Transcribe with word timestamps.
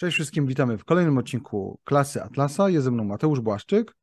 Cześć 0.00 0.14
wszystkim, 0.14 0.46
witamy 0.46 0.78
w 0.78 0.84
kolejnym 0.84 1.18
odcinku 1.18 1.80
Klasy 1.84 2.22
Atlasa. 2.22 2.70
Jest 2.70 2.84
ze 2.84 2.90
mną 2.90 3.04
Mateusz 3.04 3.40
Błaszczyk. 3.40 3.94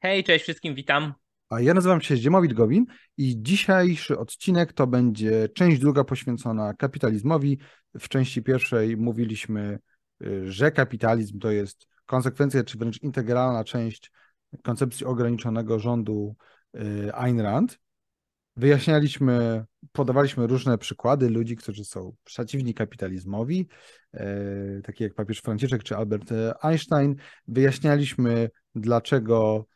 Hej, 0.00 0.24
cześć 0.24 0.42
wszystkim, 0.42 0.74
witam. 0.74 1.14
A 1.50 1.60
ja 1.60 1.74
nazywam 1.74 2.00
się 2.00 2.16
Ziemowit 2.16 2.52
Gowin 2.52 2.86
i 3.16 3.42
dzisiejszy 3.42 4.18
odcinek 4.18 4.72
to 4.72 4.86
będzie 4.86 5.48
część 5.48 5.80
druga 5.80 6.04
poświęcona 6.04 6.74
kapitalizmowi. 6.74 7.58
W 7.98 8.08
części 8.08 8.42
pierwszej 8.42 8.96
mówiliśmy, 8.96 9.78
y, 10.26 10.52
że 10.52 10.72
kapitalizm 10.72 11.38
to 11.38 11.50
jest 11.50 11.86
konsekwencja, 12.06 12.64
czy 12.64 12.78
wręcz 12.78 13.02
integralna 13.02 13.64
część 13.64 14.10
koncepcji 14.62 15.06
ograniczonego 15.06 15.78
rządu 15.78 16.36
y, 16.76 17.14
Ayn 17.14 17.40
Rand. 17.40 17.78
Wyjaśnialiśmy, 18.58 19.64
podawaliśmy 19.92 20.46
różne 20.46 20.78
przykłady 20.78 21.30
ludzi, 21.30 21.56
którzy 21.56 21.84
są 21.84 22.12
przeciwni 22.24 22.74
kapitalizmowi, 22.74 23.68
e, 24.14 24.82
takie 24.82 25.04
jak 25.04 25.14
papież 25.14 25.38
Franciszek 25.38 25.82
czy 25.82 25.96
Albert 25.96 26.30
Einstein. 26.62 27.16
Wyjaśnialiśmy, 27.48 28.50
dlaczego 28.74 29.66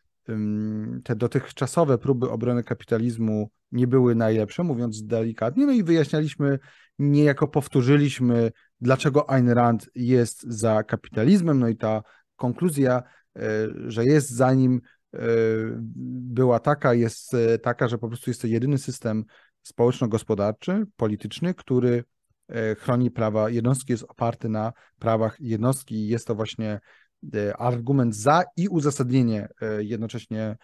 te 1.04 1.16
dotychczasowe 1.16 1.98
próby 1.98 2.30
obrony 2.30 2.64
kapitalizmu 2.64 3.50
nie 3.72 3.86
były 3.86 4.14
najlepsze, 4.14 4.64
mówiąc 4.64 5.06
delikatnie, 5.06 5.66
no 5.66 5.72
i 5.72 5.84
wyjaśnialiśmy, 5.84 6.58
niejako 6.98 7.48
powtórzyliśmy, 7.48 8.52
dlaczego 8.80 9.30
Ayn 9.30 9.48
Rand 9.48 9.90
jest 9.94 10.42
za 10.42 10.82
kapitalizmem, 10.82 11.58
no 11.58 11.68
i 11.68 11.76
ta 11.76 12.02
konkluzja, 12.36 13.02
e, 13.36 13.42
że 13.86 14.04
jest 14.04 14.30
za 14.30 14.54
nim, 14.54 14.80
E, 14.80 15.01
była 16.32 16.60
taka, 16.60 16.94
jest 16.94 17.34
e, 17.34 17.58
taka, 17.58 17.88
że 17.88 17.98
po 17.98 18.08
prostu 18.08 18.30
jest 18.30 18.40
to 18.40 18.46
jedyny 18.46 18.78
system 18.78 19.24
społeczno-gospodarczy, 19.62 20.86
polityczny, 20.96 21.54
który 21.54 22.04
e, 22.48 22.74
chroni 22.74 23.10
prawa 23.10 23.50
jednostki, 23.50 23.92
jest 23.92 24.04
oparty 24.08 24.48
na 24.48 24.72
prawach 24.98 25.36
jednostki 25.40 25.94
i 25.94 26.08
jest 26.08 26.26
to 26.26 26.34
właśnie 26.34 26.80
argument 27.58 28.16
za 28.16 28.44
i 28.56 28.68
uzasadnienie 28.68 29.48
jednocześnie 29.78 30.56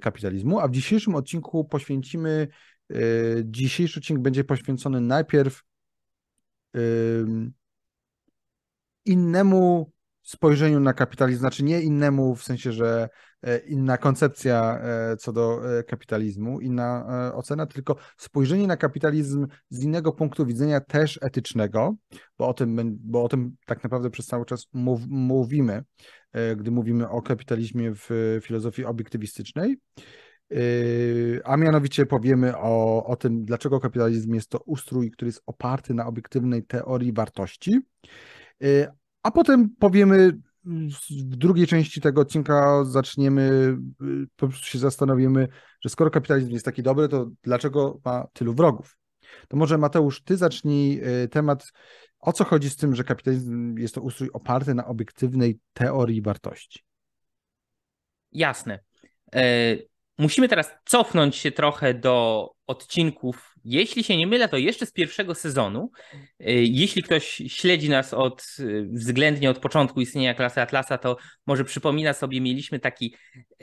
kapitalizmu. 0.00 0.60
A 0.60 0.68
w 0.68 0.70
dzisiejszym 0.70 1.14
odcinku 1.14 1.64
poświęcimy, 1.64 2.48
dzisiejszy 3.44 4.00
odcinek 4.00 4.22
będzie 4.22 4.44
poświęcony 4.44 5.00
najpierw 5.00 5.62
innemu 9.04 9.92
spojrzeniu 10.28 10.80
na 10.80 10.92
kapitalizm, 10.92 11.40
znaczy 11.40 11.64
nie 11.64 11.82
innemu 11.82 12.34
w 12.34 12.44
sensie, 12.44 12.72
że 12.72 13.08
e, 13.42 13.58
inna 13.58 13.98
koncepcja 13.98 14.80
e, 14.82 15.16
co 15.16 15.32
do 15.32 15.78
e, 15.78 15.82
kapitalizmu, 15.82 16.60
inna 16.60 17.06
ocena, 17.34 17.66
tylko 17.66 17.96
spojrzenie 18.16 18.66
na 18.66 18.76
kapitalizm 18.76 19.46
z 19.70 19.84
innego 19.84 20.12
punktu 20.12 20.46
widzenia 20.46 20.80
też 20.80 21.18
etycznego, 21.22 21.94
bo 22.38 22.48
o 22.48 22.54
tym, 22.54 22.98
bo 23.00 23.24
o 23.24 23.28
tym 23.28 23.56
tak 23.66 23.82
naprawdę 23.82 24.10
przez 24.10 24.26
cały 24.26 24.44
czas 24.44 24.66
mów, 24.72 25.00
mówimy, 25.08 25.84
gdy 26.56 26.70
mówimy 26.70 27.08
o 27.08 27.22
kapitalizmie 27.22 27.92
w 27.94 28.38
filozofii 28.42 28.84
obiektywistycznej. 28.84 29.76
A 31.44 31.56
mianowicie 31.56 32.06
powiemy 32.06 32.56
o, 32.56 33.04
o 33.06 33.16
tym, 33.16 33.44
dlaczego 33.44 33.80
kapitalizm 33.80 34.34
jest 34.34 34.50
to 34.50 34.58
ustrój, 34.58 35.10
który 35.10 35.28
jest 35.28 35.42
oparty 35.46 35.94
na 35.94 36.06
obiektywnej 36.06 36.64
teorii 36.64 37.12
wartości. 37.12 37.80
A 39.22 39.30
potem 39.30 39.70
powiemy, 39.78 40.38
w 41.10 41.36
drugiej 41.36 41.66
części 41.66 42.00
tego 42.00 42.20
odcinka 42.20 42.84
zaczniemy, 42.84 43.76
po 44.36 44.48
prostu 44.48 44.66
się 44.66 44.78
zastanowimy, 44.78 45.48
że 45.80 45.88
skoro 45.88 46.10
kapitalizm 46.10 46.50
jest 46.50 46.64
taki 46.64 46.82
dobry, 46.82 47.08
to 47.08 47.30
dlaczego 47.42 48.00
ma 48.04 48.26
tylu 48.32 48.54
wrogów? 48.54 48.98
To 49.48 49.56
może 49.56 49.78
Mateusz, 49.78 50.22
ty 50.22 50.36
zacznij 50.36 51.00
y, 51.24 51.28
temat, 51.28 51.72
o 52.20 52.32
co 52.32 52.44
chodzi 52.44 52.70
z 52.70 52.76
tym, 52.76 52.94
że 52.94 53.04
kapitalizm 53.04 53.78
jest 53.78 53.94
to 53.94 54.00
ustrój 54.00 54.30
oparty 54.32 54.74
na 54.74 54.86
obiektywnej 54.86 55.58
teorii 55.72 56.22
wartości? 56.22 56.84
Jasne. 58.32 58.78
E, 59.34 59.76
musimy 60.18 60.48
teraz 60.48 60.70
cofnąć 60.84 61.36
się 61.36 61.52
trochę 61.52 61.94
do 61.94 62.48
odcinków 62.66 63.54
jeśli 63.68 64.04
się 64.04 64.16
nie 64.16 64.26
mylę, 64.26 64.48
to 64.48 64.56
jeszcze 64.56 64.86
z 64.86 64.92
pierwszego 64.92 65.34
sezonu. 65.34 65.90
Y, 66.14 66.24
jeśli 66.64 67.02
ktoś 67.02 67.42
śledzi 67.46 67.88
nas 67.88 68.14
od 68.14 68.56
y, 68.60 68.88
względnie 68.92 69.50
od 69.50 69.58
początku 69.58 70.00
istnienia 70.00 70.34
klasy 70.34 70.60
Atlasa, 70.60 70.98
to 70.98 71.16
może 71.46 71.64
przypomina 71.64 72.12
sobie, 72.12 72.40
mieliśmy 72.40 72.78
taki 72.80 73.14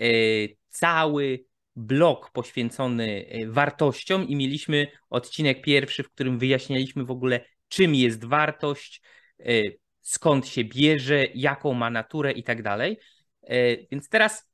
y, 0.02 0.58
cały 0.70 1.46
blok 1.76 2.32
poświęcony 2.32 3.26
wartościom 3.48 4.28
i 4.28 4.36
mieliśmy 4.36 4.88
odcinek 5.10 5.62
pierwszy, 5.62 6.04
w 6.04 6.10
którym 6.10 6.40
wyjaśnialiśmy 6.40 7.06
w 7.06 7.12
ogóle, 7.12 7.46
czym 7.68 7.96
jest 7.96 8.26
wartość, 8.26 9.02
skąd 10.02 10.48
się 10.48 10.64
bierze, 10.64 11.26
jaką 11.34 11.74
ma 11.74 11.90
naturę 11.90 12.32
i 12.32 12.44
tak 12.44 12.62
dalej. 12.62 12.98
Więc 13.92 14.10
teraz 14.10 14.50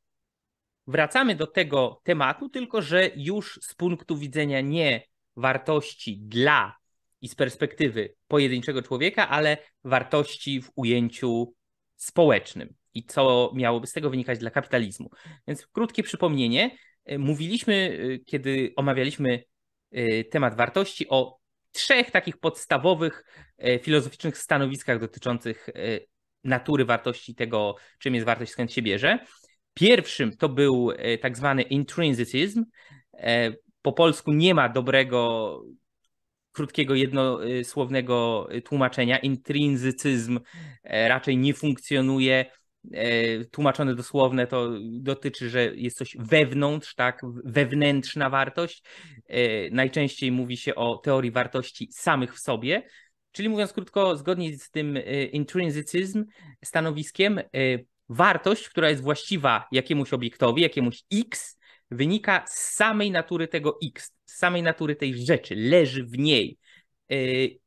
wracamy 0.88 1.36
do 1.36 1.48
tego 1.48 2.02
tematu, 2.04 2.50
tylko 2.50 2.82
że 2.82 3.10
już 3.16 3.60
z 3.62 3.76
punktu 3.76 4.18
widzenia 4.18 4.62
nie 4.62 5.11
wartości 5.36 6.18
dla 6.18 6.76
i 7.22 7.28
z 7.28 7.36
perspektywy 7.36 8.16
pojedynczego 8.28 8.82
człowieka, 8.82 9.30
ale 9.30 9.58
wartości 9.84 10.62
w 10.62 10.72
ujęciu 10.76 11.54
społecznym 11.96 12.74
i 12.94 13.04
co 13.04 13.52
miałoby 13.56 13.88
z 13.88 13.92
tego 13.92 14.10
wynikać 14.10 14.40
dla 14.40 14.52
kapitalizmu. 14.52 15.10
Więc 15.48 15.68
krótkie 15.68 16.04
przypomnienie. 16.04 16.78
E, 17.06 17.18
mówiliśmy, 17.18 18.00
e, 18.14 18.20
kiedy 18.20 18.74
omawialiśmy 18.76 19.44
e, 19.92 20.24
temat 20.24 20.56
wartości, 20.56 21.10
o 21.10 21.38
trzech 21.72 22.12
takich 22.12 22.38
podstawowych 22.38 23.26
filozoficznych 23.82 24.38
stanowiskach 24.38 25.00
dotyczących 25.00 25.70
natury 26.44 26.86
wartości, 26.86 27.36
tego, 27.36 27.76
czym 28.00 28.16
jest 28.16 28.26
wartość, 28.26 28.52
skąd 28.52 28.74
się 28.74 28.82
bierze. 28.82 29.20
Pierwszym 29.74 30.38
to 30.38 30.50
był 30.50 30.92
tak 31.22 31.38
zwany 31.38 31.62
intrinsycyzm, 31.62 32.66
po 33.82 33.94
polsku 33.94 34.34
nie 34.34 34.56
ma 34.56 34.70
dobrego, 34.70 35.64
krótkiego, 36.52 36.96
jednosłownego 36.96 38.48
tłumaczenia. 38.66 39.18
Intrinsycyzm 39.18 40.40
e, 40.84 41.08
raczej 41.08 41.38
nie 41.38 41.54
funkcjonuje. 41.54 42.46
E, 42.94 43.46
tłumaczone 43.46 43.96
dosłowne 43.96 44.48
to 44.48 44.70
dotyczy, 44.82 45.50
że 45.50 45.76
jest 45.76 45.98
coś 45.98 46.18
wewnątrz, 46.20 46.96
tak, 46.96 47.22
wewnętrzna 47.44 48.30
wartość. 48.30 48.84
E, 49.28 49.70
najczęściej 49.70 50.32
mówi 50.32 50.58
się 50.58 50.76
o 50.76 50.98
teorii 50.98 51.32
wartości 51.32 51.90
samych 51.92 52.36
w 52.36 52.40
sobie. 52.40 52.84
Czyli 53.32 53.50
mówiąc 53.50 53.74
krótko, 53.74 54.16
zgodnie 54.16 54.58
z 54.58 54.70
tym 54.70 55.00
intrinsycyzm 55.32 56.26
stanowiskiem, 56.66 57.42
wartość, 58.10 58.70
która 58.70 58.90
jest 58.90 59.02
właściwa 59.02 59.68
jakiemuś 59.72 60.14
obiektowi, 60.14 60.62
jakiemuś 60.62 61.04
X, 61.14 61.60
wynika 61.92 62.44
z 62.48 62.76
samej 62.76 63.12
natury 63.12 63.48
tego 63.48 63.78
X, 63.84 64.12
z 64.26 64.38
samej 64.38 64.64
natury 64.64 64.96
tej 64.96 65.26
rzeczy, 65.26 65.56
leży 65.56 66.04
w 66.04 66.18
niej. 66.18 66.58
E, 67.10 67.16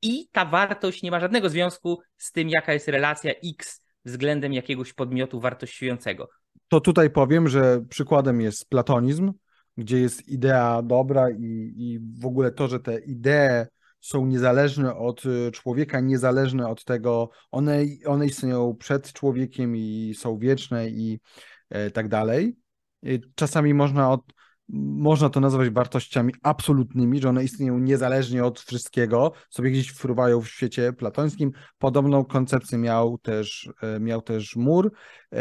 I 0.03 0.29
ta 0.33 0.45
wartość 0.45 1.03
nie 1.03 1.11
ma 1.11 1.21
żadnego 1.21 1.49
związku 1.49 2.01
z 2.17 2.33
tym, 2.33 2.49
jaka 2.49 2.73
jest 2.73 2.89
relacja 2.89 3.33
X 3.45 3.85
względem 4.05 4.53
jakiegoś 4.53 4.93
podmiotu 4.93 5.41
wartościującego. 5.41 6.29
To 6.69 6.81
tutaj 6.81 7.11
powiem, 7.11 7.49
że 7.49 7.81
przykładem 7.89 8.41
jest 8.41 8.69
platonizm, 8.69 9.33
gdzie 9.77 9.99
jest 9.99 10.29
idea 10.29 10.83
dobra 10.83 11.31
i, 11.31 11.75
i 11.77 11.99
w 12.21 12.27
ogóle 12.27 12.53
to, 12.53 12.69
że 12.69 12.81
te 12.81 12.99
idee 12.99 13.67
są 14.01 14.27
niezależne 14.27 14.97
od 14.97 15.23
człowieka, 15.53 16.01
niezależne 16.01 16.69
od 16.69 16.85
tego, 16.85 17.31
one, 17.51 17.85
one 18.07 18.27
istnieją 18.27 18.75
przed 18.75 19.13
człowiekiem 19.13 19.77
i 19.77 20.15
są 20.19 20.39
wieczne 20.39 20.89
i 20.89 21.21
e, 21.71 21.91
tak 21.91 22.09
dalej. 22.09 22.57
Czasami 23.35 23.75
można, 23.75 24.11
od, 24.11 24.21
można 24.69 25.31
to 25.31 25.41
nazwać 25.41 25.71
wartościami 25.71 26.33
absolutnymi, 26.43 27.21
że 27.21 27.29
one 27.29 27.45
istnieją 27.45 27.79
niezależnie 27.79 28.45
od 28.45 28.61
wszystkiego, 28.61 29.33
sobie 29.51 29.71
gdzieś 29.71 29.91
fruwają 29.91 30.41
w 30.41 30.49
świecie 30.49 30.93
platońskim. 30.93 31.53
Podobną 31.79 32.25
koncepcję 32.25 32.79
miał 32.79 33.19
też, 33.19 33.71
e, 33.83 34.01
miał 34.01 34.23
też 34.23 34.57
Mur. 34.57 34.93
E, 35.33 35.39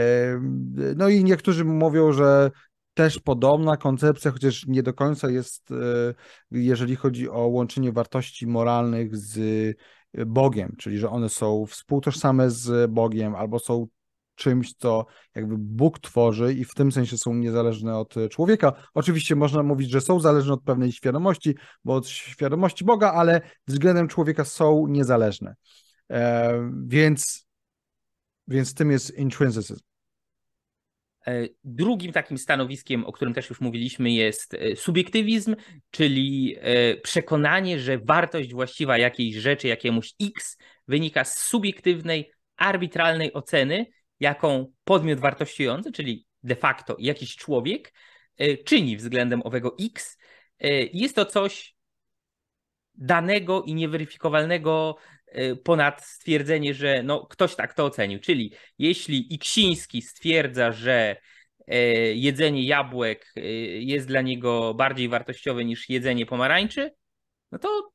no 0.96 1.10
i 1.10 1.24
niektórzy 1.24 1.66
mówią, 1.66 2.12
że 2.12 2.52
też 2.94 3.20
podobna 3.20 3.78
koncepcja, 3.78 4.32
chociaż 4.32 4.68
nie 4.68 4.84
do 4.84 4.94
końca 4.94 5.30
jest, 5.30 5.72
e, 5.72 5.76
jeżeli 6.52 6.96
chodzi 6.96 7.30
o 7.30 7.48
łączenie 7.48 7.92
wartości 7.92 8.48
moralnych 8.48 9.18
z 9.18 9.40
Bogiem, 10.26 10.76
czyli 10.78 10.98
że 10.98 11.10
one 11.10 11.30
są 11.30 11.66
współtożsame 11.66 12.50
z 12.50 12.92
Bogiem 12.92 13.36
albo 13.36 13.60
są 13.60 13.88
czymś, 14.36 14.74
co 14.74 15.06
jakby 15.36 15.56
Bóg 15.58 16.00
tworzy 16.00 16.54
i 16.54 16.66
w 16.66 16.74
tym 16.74 16.92
sensie 16.92 17.18
są 17.18 17.34
niezależne 17.34 17.98
od 17.98 18.16
człowieka. 18.32 18.74
Oczywiście 18.94 19.36
można 19.36 19.64
mówić, 19.64 19.90
że 19.90 20.02
są 20.02 20.20
zależne 20.20 20.54
od 20.54 20.64
pewnej 20.64 20.92
świadomości, 20.92 21.56
bo 21.84 21.96
od 21.96 22.08
świadomości 22.08 22.86
Boga, 22.86 23.12
ale 23.12 23.42
względem 23.68 24.08
człowieka 24.08 24.46
są 24.46 24.88
niezależne. 24.88 25.56
E, 26.12 26.72
więc, 26.88 27.48
więc 28.48 28.74
tym 28.74 28.92
jest 28.92 29.18
intrinsycyzm. 29.18 29.84
E, 31.28 31.48
drugim 31.64 32.12
takim 32.12 32.38
stanowiskiem, 32.38 33.06
o 33.06 33.12
którym 33.12 33.34
też 33.34 33.50
już 33.50 33.62
mówiliśmy, 33.62 34.12
jest 34.12 34.54
e, 34.54 34.76
subiektywizm, 34.76 35.56
czyli 35.92 36.56
e, 36.60 36.98
przekonanie, 36.98 37.80
że 37.80 37.98
wartość 37.98 38.54
właściwa 38.54 38.98
jakiejś 38.98 39.36
rzeczy, 39.36 39.68
jakiemuś 39.68 40.14
X 40.22 40.58
wynika 40.88 41.24
z 41.24 41.38
subiektywnej 41.38 42.32
arbitralnej 42.58 43.34
oceny, 43.34 43.86
jaką 44.24 44.74
podmiot 44.84 45.20
wartościujący, 45.20 45.92
czyli 45.92 46.26
de 46.44 46.56
facto 46.56 46.96
jakiś 47.00 47.36
człowiek, 47.36 47.94
e, 48.38 48.58
czyni 48.58 48.98
względem 48.98 49.42
owego 49.44 49.76
X. 49.80 50.18
E, 50.60 50.70
jest 50.84 51.16
to 51.16 51.26
coś 51.26 51.76
danego 52.96 53.64
i 53.64 53.74
nieweryfikowalnego 53.74 54.96
e, 55.28 55.56
ponad 55.56 56.06
stwierdzenie, 56.06 56.74
że 56.74 57.04
no, 57.04 57.28
ktoś 57.28 57.56
tak 57.56 57.74
to 57.74 57.86
ocenił. 57.86 58.20
Czyli 58.20 58.54
jeśli 58.78 59.34
Iksiński 59.34 60.02
stwierdza, 60.02 60.72
że 60.72 61.16
jedzenie 62.14 62.66
jabłek 62.66 63.34
jest 63.80 64.08
dla 64.08 64.22
niego 64.22 64.74
bardziej 64.74 65.10
wartościowe 65.10 65.66
niż 65.66 65.90
jedzenie 65.90 66.26
pomarańczy, 66.26 66.92
no 67.52 67.60
to 67.60 67.92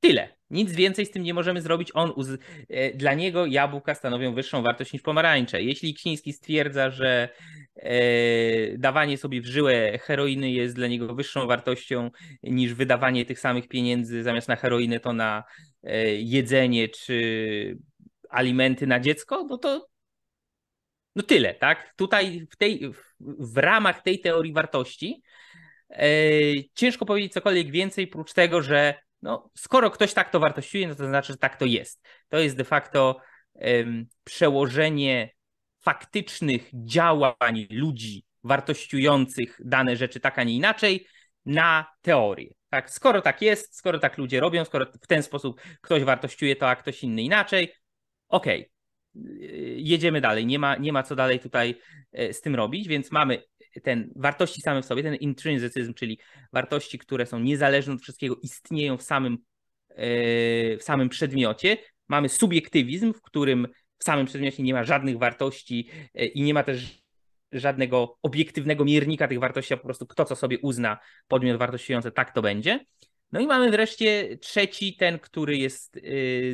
tyle. 0.00 0.39
Nic 0.50 0.72
więcej 0.72 1.06
z 1.06 1.10
tym 1.10 1.22
nie 1.22 1.34
możemy 1.34 1.62
zrobić. 1.62 1.90
On 1.94 2.12
uz... 2.16 2.28
E, 2.68 2.94
dla 2.94 3.14
niego 3.14 3.46
jabłka 3.46 3.94
stanowią 3.94 4.34
wyższą 4.34 4.62
wartość 4.62 4.92
niż 4.92 5.02
pomarańcze. 5.02 5.62
Jeśli 5.62 5.94
Ksiński 5.94 6.32
stwierdza, 6.32 6.90
że 6.90 7.28
e, 7.76 8.78
dawanie 8.78 9.18
sobie 9.18 9.40
w 9.40 9.46
żyłę 9.46 9.98
heroiny 9.98 10.50
jest 10.50 10.74
dla 10.74 10.86
niego 10.86 11.14
wyższą 11.14 11.46
wartością 11.46 12.10
niż 12.42 12.74
wydawanie 12.74 13.24
tych 13.24 13.40
samych 13.40 13.68
pieniędzy 13.68 14.22
zamiast 14.22 14.48
na 14.48 14.56
heroinę 14.56 15.00
to 15.00 15.12
na 15.12 15.44
e, 15.82 16.14
jedzenie 16.14 16.88
czy 16.88 17.78
alimenty 18.30 18.86
na 18.86 19.00
dziecko, 19.00 19.46
no 19.48 19.58
to 19.58 19.90
no 21.16 21.22
tyle, 21.22 21.54
tak? 21.54 21.94
Tutaj 21.96 22.46
w, 22.50 22.56
tej, 22.56 22.92
w, 23.20 23.56
ramach 23.56 24.02
tej 24.02 24.20
teorii 24.20 24.52
wartości 24.52 25.22
e, 25.90 26.08
ciężko 26.74 27.06
powiedzieć 27.06 27.32
cokolwiek 27.32 27.70
więcej, 27.70 28.06
prócz 28.06 28.32
tego, 28.32 28.62
że 28.62 28.94
no, 29.22 29.50
skoro 29.54 29.90
ktoś 29.90 30.14
tak 30.14 30.30
to 30.30 30.40
wartościuje, 30.40 30.88
no 30.88 30.94
to 30.94 31.06
znaczy, 31.06 31.32
że 31.32 31.38
tak 31.38 31.56
to 31.56 31.64
jest. 31.64 32.08
To 32.28 32.38
jest 32.38 32.56
de 32.56 32.64
facto 32.64 33.20
um, 33.54 34.06
przełożenie 34.24 35.30
faktycznych 35.80 36.70
działań 36.74 37.66
ludzi 37.70 38.24
wartościujących 38.44 39.60
dane 39.64 39.96
rzeczy 39.96 40.20
tak, 40.20 40.38
a 40.38 40.42
nie 40.42 40.56
inaczej 40.56 41.06
na 41.46 41.86
teorię. 42.02 42.54
Tak? 42.70 42.90
Skoro 42.90 43.22
tak 43.22 43.42
jest, 43.42 43.76
skoro 43.76 43.98
tak 43.98 44.18
ludzie 44.18 44.40
robią, 44.40 44.64
skoro 44.64 44.86
w 45.02 45.06
ten 45.06 45.22
sposób 45.22 45.60
ktoś 45.80 46.04
wartościuje 46.04 46.56
to, 46.56 46.68
a 46.68 46.76
ktoś 46.76 47.02
inny 47.02 47.22
inaczej, 47.22 47.72
okej, 48.28 48.70
okay. 49.14 49.30
jedziemy 49.76 50.20
dalej. 50.20 50.46
Nie 50.46 50.58
ma, 50.58 50.76
nie 50.76 50.92
ma 50.92 51.02
co 51.02 51.16
dalej 51.16 51.40
tutaj 51.40 51.80
e, 52.12 52.32
z 52.32 52.40
tym 52.40 52.54
robić, 52.54 52.88
więc 52.88 53.10
mamy 53.10 53.42
ten 53.82 54.12
wartości 54.16 54.60
same 54.60 54.82
w 54.82 54.84
sobie, 54.84 55.02
ten 55.02 55.14
intrinsycyzm, 55.14 55.94
czyli 55.94 56.18
wartości, 56.52 56.98
które 56.98 57.26
są 57.26 57.40
niezależne 57.40 57.94
od 57.94 58.02
wszystkiego, 58.02 58.36
istnieją 58.42 58.96
w 58.96 59.02
samym, 59.02 59.38
e, 59.88 59.96
w 60.76 60.82
samym 60.82 61.08
przedmiocie. 61.08 61.76
Mamy 62.08 62.28
subiektywizm, 62.28 63.12
w 63.12 63.22
którym 63.22 63.68
w 63.98 64.04
samym 64.04 64.26
przedmiocie 64.26 64.62
nie 64.62 64.74
ma 64.74 64.84
żadnych 64.84 65.18
wartości 65.18 65.88
e, 66.14 66.26
i 66.26 66.42
nie 66.42 66.54
ma 66.54 66.62
też 66.62 67.02
żadnego 67.52 68.18
obiektywnego 68.22 68.84
miernika 68.84 69.28
tych 69.28 69.40
wartości, 69.40 69.74
a 69.74 69.76
po 69.76 69.84
prostu 69.84 70.06
kto 70.06 70.24
co 70.24 70.36
sobie 70.36 70.58
uzna 70.58 70.98
podmiot 71.28 71.58
wartościujący, 71.58 72.12
tak 72.12 72.34
to 72.34 72.42
będzie. 72.42 72.84
No 73.32 73.40
i 73.40 73.46
mamy 73.46 73.70
wreszcie 73.70 74.38
trzeci, 74.40 74.96
ten, 74.96 75.18
który 75.18 75.56
jest 75.56 75.96
e, 75.96 76.00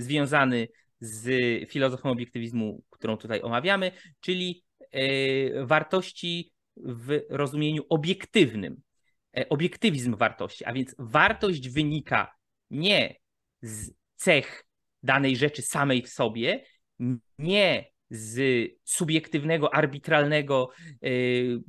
związany 0.00 0.68
z 1.00 1.28
filozofią 1.70 2.10
obiektywizmu, 2.10 2.82
którą 2.90 3.16
tutaj 3.16 3.42
omawiamy, 3.42 3.92
czyli 4.20 4.64
wartości 5.62 6.52
w 6.76 7.20
rozumieniu 7.30 7.82
obiektywnym. 7.88 8.80
E, 9.36 9.48
obiektywizm 9.48 10.16
wartości, 10.16 10.64
a 10.64 10.72
więc 10.72 10.94
wartość 10.98 11.68
wynika 11.68 12.34
nie 12.70 13.16
z 13.62 13.90
cech 14.14 14.66
danej 15.02 15.36
rzeczy 15.36 15.62
samej 15.62 16.02
w 16.02 16.08
sobie, 16.08 16.64
nie 17.38 17.84
z 18.10 18.70
subiektywnego, 18.84 19.74
arbitralnego, 19.74 20.70
yy, 21.02 21.60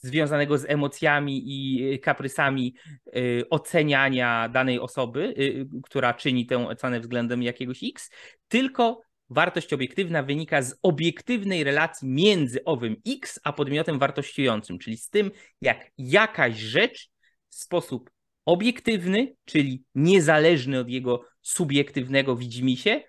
związanego 0.00 0.58
z 0.58 0.64
emocjami 0.64 1.42
i 1.46 1.98
kaprysami 2.00 2.74
yy, 3.12 3.44
oceniania 3.50 4.48
danej 4.48 4.78
osoby, 4.78 5.34
yy, 5.36 5.66
która 5.82 6.14
czyni 6.14 6.46
tę 6.46 6.68
ocenę 6.68 7.00
względem 7.00 7.42
jakiegoś 7.42 7.84
X, 7.84 8.10
tylko 8.48 9.00
wartość 9.30 9.72
obiektywna 9.72 10.22
wynika 10.22 10.62
z 10.62 10.78
obiektywnej 10.82 11.64
relacji 11.64 12.08
między 12.08 12.64
owym 12.64 12.96
X 13.06 13.40
a 13.44 13.52
podmiotem 13.52 13.98
wartościującym, 13.98 14.78
czyli 14.78 14.96
z 14.96 15.08
tym, 15.10 15.30
jak 15.60 15.90
jakaś 15.98 16.58
rzecz 16.58 17.10
w 17.48 17.54
sposób 17.54 18.10
obiektywny, 18.44 19.34
czyli 19.44 19.84
niezależny 19.94 20.80
od 20.80 20.88
jego 20.88 21.24
subiektywnego 21.42 22.36
widzimisię, 22.36 23.04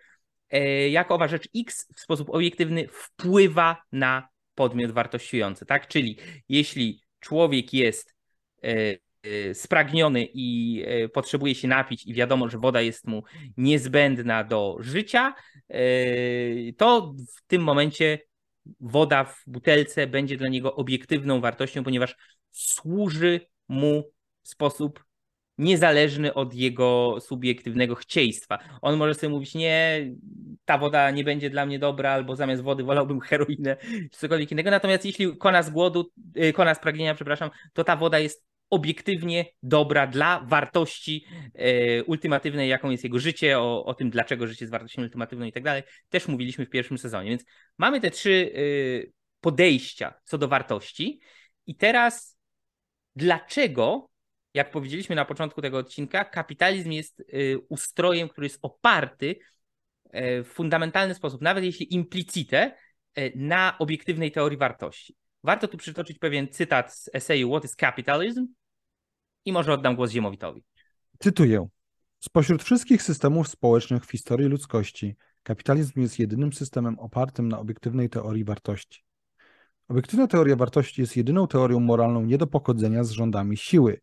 e, 0.49 0.89
jak 0.89 1.11
owa 1.11 1.27
rzecz 1.27 1.49
X 1.55 1.87
w 1.95 1.99
sposób 1.99 2.29
obiektywny 2.29 2.87
wpływa 2.87 3.81
na 3.91 4.27
podmiot 4.55 4.91
wartościujący. 4.91 5.65
Tak? 5.65 5.87
Czyli 5.87 6.17
jeśli 6.49 7.01
człowiek 7.19 7.73
jest 7.73 8.15
e, 8.63 8.95
spragniony 9.53 10.27
i 10.33 10.81
y, 11.03 11.09
potrzebuje 11.09 11.55
się 11.55 11.67
napić 11.67 12.05
i 12.05 12.13
wiadomo, 12.13 12.49
że 12.49 12.57
woda 12.57 12.81
jest 12.81 13.07
mu 13.07 13.23
niezbędna 13.57 14.43
do 14.43 14.77
życia, 14.79 15.33
y, 15.73 16.73
to 16.77 17.13
w 17.37 17.47
tym 17.47 17.61
momencie 17.61 18.19
woda 18.79 19.23
w 19.23 19.43
butelce 19.47 20.07
będzie 20.07 20.37
dla 20.37 20.47
niego 20.47 20.75
obiektywną 20.75 21.41
wartością, 21.41 21.83
ponieważ 21.83 22.15
służy 22.51 23.39
mu 23.67 24.03
w 24.43 24.49
sposób 24.49 25.03
niezależny 25.57 26.33
od 26.33 26.53
jego 26.53 27.17
subiektywnego 27.19 27.95
chcieństwa. 27.95 28.59
On 28.81 28.97
może 28.97 29.13
sobie 29.13 29.29
mówić, 29.29 29.55
nie, 29.55 30.07
ta 30.65 30.77
woda 30.77 31.11
nie 31.11 31.23
będzie 31.23 31.49
dla 31.49 31.65
mnie 31.65 31.79
dobra, 31.79 32.11
albo 32.11 32.35
zamiast 32.35 32.61
wody 32.61 32.83
wolałbym 32.83 33.19
heroinę, 33.29 33.77
czy 34.11 34.19
cokolwiek 34.19 34.51
innego. 34.51 34.71
Natomiast 34.71 35.05
jeśli 35.05 35.37
kona 35.37 35.63
z 35.63 35.69
głodu, 35.69 36.11
kona 36.53 36.75
z 36.75 36.79
pragnienia, 36.79 37.15
przepraszam, 37.15 37.49
to 37.73 37.83
ta 37.83 37.95
woda 37.95 38.19
jest 38.19 38.50
obiektywnie 38.71 39.45
dobra 39.63 40.07
dla 40.07 40.45
wartości 40.47 41.25
e, 41.53 42.03
ultimatywnej, 42.03 42.69
jaką 42.69 42.89
jest 42.89 43.03
jego 43.03 43.19
życie, 43.19 43.59
o, 43.59 43.85
o 43.85 43.93
tym, 43.93 44.09
dlaczego 44.09 44.47
życie 44.47 44.65
jest 44.65 44.71
wartością 44.71 45.01
ultimatywną 45.01 45.45
i 45.45 45.51
tak 45.51 45.63
dalej, 45.63 45.83
też 46.09 46.27
mówiliśmy 46.27 46.65
w 46.65 46.69
pierwszym 46.69 46.97
sezonie. 46.97 47.29
Więc 47.29 47.45
mamy 47.77 48.01
te 48.01 48.11
trzy 48.11 48.53
e, 48.55 49.11
podejścia 49.41 50.13
co 50.23 50.37
do 50.37 50.47
wartości. 50.47 51.19
I 51.67 51.75
teraz, 51.75 52.37
dlaczego, 53.15 54.09
jak 54.53 54.71
powiedzieliśmy 54.71 55.15
na 55.15 55.25
początku 55.25 55.61
tego 55.61 55.77
odcinka, 55.77 56.25
kapitalizm 56.25 56.91
jest 56.91 57.19
e, 57.19 57.23
ustrojem, 57.57 58.29
który 58.29 58.45
jest 58.45 58.59
oparty 58.61 59.35
e, 60.11 60.43
w 60.43 60.47
fundamentalny 60.47 61.15
sposób, 61.15 61.41
nawet 61.41 61.63
jeśli 61.63 61.93
implicite, 61.93 62.75
e, 63.15 63.37
na 63.37 63.75
obiektywnej 63.79 64.31
teorii 64.31 64.57
wartości. 64.57 65.15
Warto 65.43 65.67
tu 65.67 65.77
przytoczyć 65.77 66.19
pewien 66.19 66.47
cytat 66.47 66.95
z 66.95 67.09
eseju 67.13 67.49
What 67.49 67.65
is 67.65 67.75
Capitalism, 67.75 68.45
i 69.45 69.51
może 69.51 69.73
oddam 69.73 69.95
głos 69.95 70.11
Ziemowitowi. 70.11 70.63
Cytuję. 71.19 71.67
Spośród 72.19 72.63
wszystkich 72.63 73.01
systemów 73.03 73.47
społecznych 73.47 74.05
w 74.05 74.11
historii 74.11 74.47
ludzkości, 74.47 75.15
kapitalizm 75.43 76.01
jest 76.01 76.19
jedynym 76.19 76.53
systemem 76.53 76.99
opartym 76.99 77.47
na 77.47 77.59
obiektywnej 77.59 78.09
teorii 78.09 78.43
wartości. 78.43 79.03
Obiektywna 79.87 80.27
teoria 80.27 80.55
wartości 80.55 81.01
jest 81.01 81.17
jedyną 81.17 81.47
teorią 81.47 81.79
moralną 81.79 82.25
nie 82.25 82.37
do 82.37 82.47
pogodzenia 82.47 83.03
z 83.03 83.11
rządami 83.11 83.57
siły. 83.57 84.01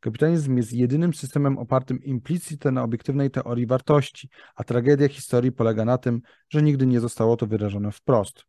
Kapitalizm 0.00 0.56
jest 0.56 0.72
jedynym 0.72 1.14
systemem 1.14 1.58
opartym 1.58 2.04
implicite 2.04 2.72
na 2.72 2.82
obiektywnej 2.82 3.30
teorii 3.30 3.66
wartości, 3.66 4.28
a 4.54 4.64
tragedia 4.64 5.08
historii 5.08 5.52
polega 5.52 5.84
na 5.84 5.98
tym, 5.98 6.20
że 6.48 6.62
nigdy 6.62 6.86
nie 6.86 7.00
zostało 7.00 7.36
to 7.36 7.46
wyrażone 7.46 7.92
wprost. 7.92 8.44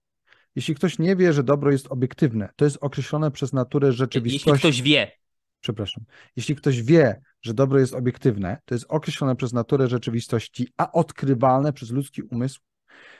Jeśli 0.55 0.75
ktoś 0.75 0.99
nie 0.99 1.15
wie, 1.15 1.33
że 1.33 1.43
dobro 1.43 1.71
jest 1.71 1.87
obiektywne, 1.87 2.49
to 2.55 2.65
jest 2.65 2.77
określone 2.81 3.31
przez 3.31 3.53
naturę 3.53 3.91
rzeczywistości. 3.91 4.49
Jeśli 4.49 4.59
ktoś 4.59 4.81
wie, 4.81 5.11
przepraszam, 5.61 6.03
jeśli 6.35 6.55
ktoś 6.55 6.83
wie, 6.83 7.21
że 7.41 7.53
dobro 7.53 7.79
jest 7.79 7.93
obiektywne, 7.93 8.57
to 8.65 8.75
jest 8.75 8.85
określone 8.89 9.35
przez 9.35 9.53
naturę 9.53 9.87
rzeczywistości, 9.87 10.67
a 10.77 10.91
odkrywalne 10.91 11.73
przez 11.73 11.91
ludzki 11.91 12.21
umysł, 12.21 12.59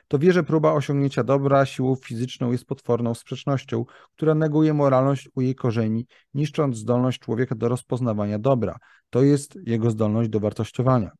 to 0.08 0.20
wie, 0.20 0.34
że 0.34 0.44
próba 0.44 0.74
osiągnięcia 0.74 1.24
dobra 1.24 1.66
siłą 1.66 1.96
fizyczną 1.96 2.52
jest 2.52 2.66
potworną 2.66 3.14
sprzecznością, 3.14 3.86
która 4.14 4.36
neguje 4.36 4.74
moralność 4.74 5.30
u 5.36 5.42
jej 5.42 5.56
korzeni, 5.56 6.08
niszcząc 6.34 6.78
zdolność 6.78 7.20
człowieka 7.20 7.56
do 7.56 7.70
rozpoznawania 7.70 8.40
dobra. 8.40 8.78
To 9.10 9.24
jest 9.24 9.58
jego 9.66 9.92
zdolność 9.92 10.30
do 10.30 10.40
wartościowania. 10.40 11.12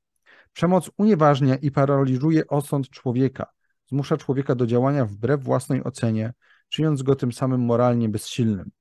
Przemoc 0.54 0.92
unieważnia 0.98 1.56
i 1.56 1.72
paraliżuje 1.72 2.48
osąd 2.48 2.90
człowieka, 2.90 3.46
zmusza 3.90 4.18
człowieka 4.18 4.56
do 4.56 4.68
działania 4.68 5.06
wbrew 5.06 5.44
własnej 5.44 5.84
ocenie, 5.84 6.34
czyniąc 6.70 7.02
go 7.04 7.16
tym 7.16 7.32
samym 7.32 7.62
moralnie 7.62 8.10
bezsilnym. 8.10 8.72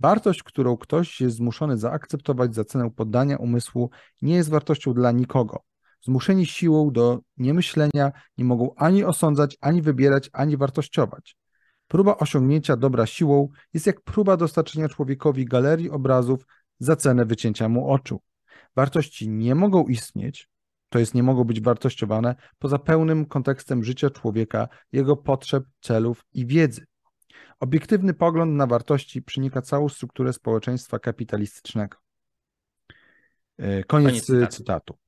Wartość, 0.00 0.42
którą 0.42 0.76
ktoś 0.76 1.20
jest 1.20 1.36
zmuszony 1.36 1.78
zaakceptować 1.78 2.54
za 2.54 2.64
cenę 2.64 2.90
poddania 2.90 3.36
umysłu, 3.36 3.90
nie 4.22 4.34
jest 4.34 4.50
wartością 4.50 4.94
dla 4.94 5.12
nikogo. 5.12 5.62
Zmuszeni 6.02 6.46
siłą 6.46 6.90
do 6.90 7.18
niemyślenia 7.36 8.12
nie 8.38 8.44
mogą 8.44 8.74
ani 8.76 9.04
osądzać, 9.04 9.56
ani 9.60 9.82
wybierać, 9.82 10.30
ani 10.32 10.56
wartościować. 10.56 11.36
Próba 11.88 12.16
osiągnięcia 12.16 12.76
dobra 12.76 13.06
siłą 13.06 13.48
jest 13.74 13.86
jak 13.86 14.00
próba 14.00 14.36
dostarczenia 14.36 14.88
człowiekowi 14.88 15.44
galerii 15.44 15.90
obrazów 15.90 16.46
za 16.78 16.96
cenę 16.96 17.24
wycięcia 17.24 17.68
mu 17.68 17.90
oczu. 17.90 18.20
Wartości 18.76 19.28
nie 19.28 19.54
mogą 19.54 19.86
istnieć, 19.86 20.48
to 20.88 20.98
jest 20.98 21.14
nie 21.14 21.22
mogą 21.22 21.44
być 21.44 21.60
wartościowane 21.60 22.34
poza 22.58 22.78
pełnym 22.78 23.26
kontekstem 23.26 23.84
życia 23.84 24.10
człowieka, 24.10 24.68
jego 24.92 25.16
potrzeb, 25.16 25.64
celów 25.80 26.24
i 26.32 26.46
wiedzy. 26.46 26.89
Obiektywny 27.60 28.14
pogląd 28.14 28.52
na 28.52 28.66
wartości 28.66 29.22
przenika 29.22 29.62
całą 29.62 29.88
strukturę 29.88 30.32
społeczeństwa 30.32 30.98
kapitalistycznego. 30.98 31.96
E, 33.58 33.84
koniec, 33.84 34.08
Koniec 34.08 34.26
cytatu. 34.26 34.56
cytatu. 34.56 34.98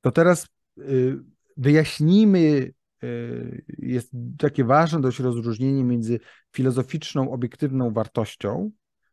To 0.00 0.12
teraz 0.12 0.48
y, 0.78 1.16
wyjaśnijmy, 1.56 2.72
y, 3.04 3.64
jest 3.78 4.10
takie 4.38 4.64
ważne 4.64 5.00
dość 5.00 5.18
rozróżnienie 5.18 5.84
między 5.84 6.20
filozoficzną, 6.52 7.32
obiektywną 7.32 7.92
wartością 7.92 8.70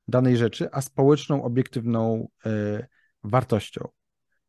danej 0.07 0.37
rzeczy, 0.37 0.69
a 0.71 0.81
społeczną, 0.81 1.43
obiektywną 1.43 2.27
wartością. 3.23 3.87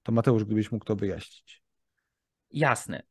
To 0.03 0.13
Mateusz, 0.13 0.45
gdybyś 0.45 0.73
mógł 0.73 0.85
to 0.85 0.97
wyjaśnić. 0.97 1.63
Jasne. 2.51 3.03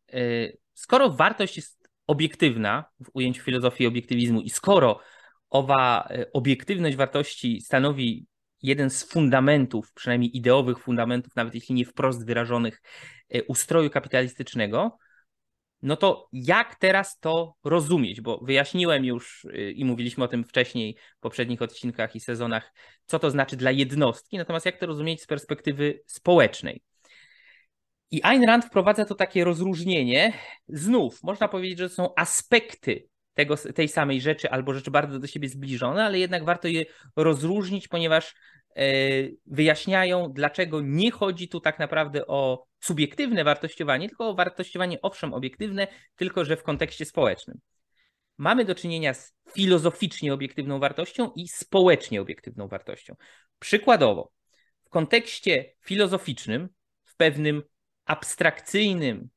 Skoro 0.74 1.10
wartość 1.10 1.58
jest 1.58 1.81
obiektywna 2.12 2.86
w 3.06 3.10
ujęciu 3.14 3.44
filozofii 3.44 3.88
obiektywizmu 3.88 4.42
i 4.42 4.50
skoro 4.50 5.00
owa 5.50 6.10
obiektywność 6.34 6.98
wartości 6.98 7.62
stanowi 7.62 8.28
jeden 8.64 8.90
z 8.90 9.04
fundamentów, 9.04 9.94
przynajmniej 9.94 10.38
ideowych 10.38 10.80
fundamentów, 10.80 11.36
nawet 11.36 11.56
jeśli 11.56 11.76
nie 11.76 11.86
wprost 11.86 12.26
wyrażonych, 12.26 12.82
e, 13.30 13.44
ustroju 13.44 13.90
kapitalistycznego, 13.90 14.98
no 15.82 15.98
to 15.98 16.30
jak 16.34 16.76
teraz 16.76 17.20
to 17.20 17.56
rozumieć? 17.64 18.22
Bo 18.22 18.38
wyjaśniłem 18.38 19.06
już 19.06 19.46
e, 19.46 19.72
i 19.72 19.86
mówiliśmy 19.86 20.24
o 20.24 20.28
tym 20.28 20.44
wcześniej 20.44 20.98
w 21.18 21.20
poprzednich 21.20 21.62
odcinkach 21.62 22.16
i 22.16 22.20
sezonach, 22.20 22.74
co 23.06 23.20
to 23.20 23.32
znaczy 23.32 23.58
dla 23.58 23.72
jednostki, 23.72 24.38
natomiast 24.38 24.66
jak 24.66 24.80
to 24.80 24.86
rozumieć 24.86 25.22
z 25.22 25.28
perspektywy 25.28 26.02
społecznej. 26.06 26.82
I 28.12 28.24
Ayn 28.24 28.44
Rand 28.44 28.66
wprowadza 28.66 29.06
to 29.06 29.16
takie 29.16 29.44
rozróżnienie. 29.44 30.34
Znów 30.68 31.24
można 31.24 31.48
powiedzieć, 31.48 31.80
że 31.80 31.90
są 31.90 32.16
aspekty 32.16 33.08
tego, 33.34 33.58
tej 33.58 33.88
samej 33.88 34.22
rzeczy 34.22 34.50
albo 34.50 34.74
rzeczy 34.74 34.92
bardzo 34.92 35.20
do 35.20 35.28
siebie 35.28 35.50
zbliżone, 35.50 36.06
ale 36.06 36.20
jednak 36.20 36.46
warto 36.46 36.68
je 36.68 36.86
rozróżnić, 37.16 37.88
ponieważ 37.88 38.36
e, 38.76 38.84
wyjaśniają, 39.46 40.32
dlaczego 40.34 40.82
nie 40.82 41.12
chodzi 41.12 41.48
tu 41.48 41.60
tak 41.60 41.80
naprawdę 41.80 42.28
o 42.28 42.66
subiektywne 42.80 43.44
wartościowanie, 43.44 44.08
tylko 44.08 44.30
o 44.30 44.36
wartościowanie, 44.36 45.02
owszem, 45.02 45.34
obiektywne, 45.34 45.88
tylko 46.16 46.46
że 46.46 46.58
w 46.58 46.64
kontekście 46.64 47.06
społecznym. 47.06 47.60
Mamy 48.38 48.66
do 48.66 48.76
czynienia 48.76 49.14
z 49.14 49.34
filozoficznie 49.54 50.34
obiektywną 50.34 50.80
wartością 50.80 51.32
i 51.36 51.48
społecznie 51.48 52.22
obiektywną 52.22 52.68
wartością. 52.68 53.16
Przykładowo, 53.60 54.32
w 54.86 54.90
kontekście 54.90 55.74
filozoficznym, 55.82 56.70
w 57.04 57.16
pewnym 57.16 57.64
abstrakcyjnym, 58.12 59.30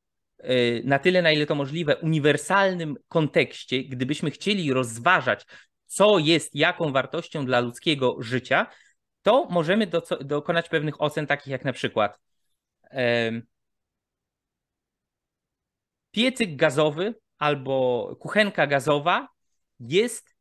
Y, 0.50 0.82
na 0.84 0.98
tyle, 0.98 1.22
na 1.22 1.32
ile 1.32 1.46
to 1.46 1.54
możliwe, 1.54 1.96
uniwersalnym 1.96 2.96
kontekście, 3.08 3.84
gdybyśmy 3.84 4.30
chcieli 4.30 4.72
rozważać, 4.72 5.46
co 5.86 6.18
jest 6.18 6.54
jaką 6.54 6.92
wartością 6.92 7.46
dla 7.46 7.60
ludzkiego 7.60 8.16
życia, 8.22 8.66
to 9.22 9.48
możemy 9.50 9.86
do, 9.86 10.02
dokonać 10.20 10.68
pewnych 10.68 11.00
ocen, 11.00 11.26
takich 11.26 11.46
jak 11.46 11.64
na 11.64 11.72
przykład 11.72 12.20
piecyk 16.10 16.56
gazowy 16.56 17.14
albo 17.38 18.16
kuchenka 18.20 18.66
gazowa 18.66 19.28
jest 19.80 20.34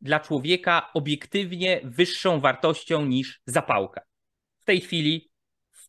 dla 0.00 0.20
człowieka 0.20 0.90
obiektywnie 0.94 1.80
wyższą 1.84 2.40
wartością 2.40 3.04
niż 3.04 3.42
zapałka. 3.46 4.02
W 4.60 4.64
tej 4.64 4.80
chwili 4.80 5.30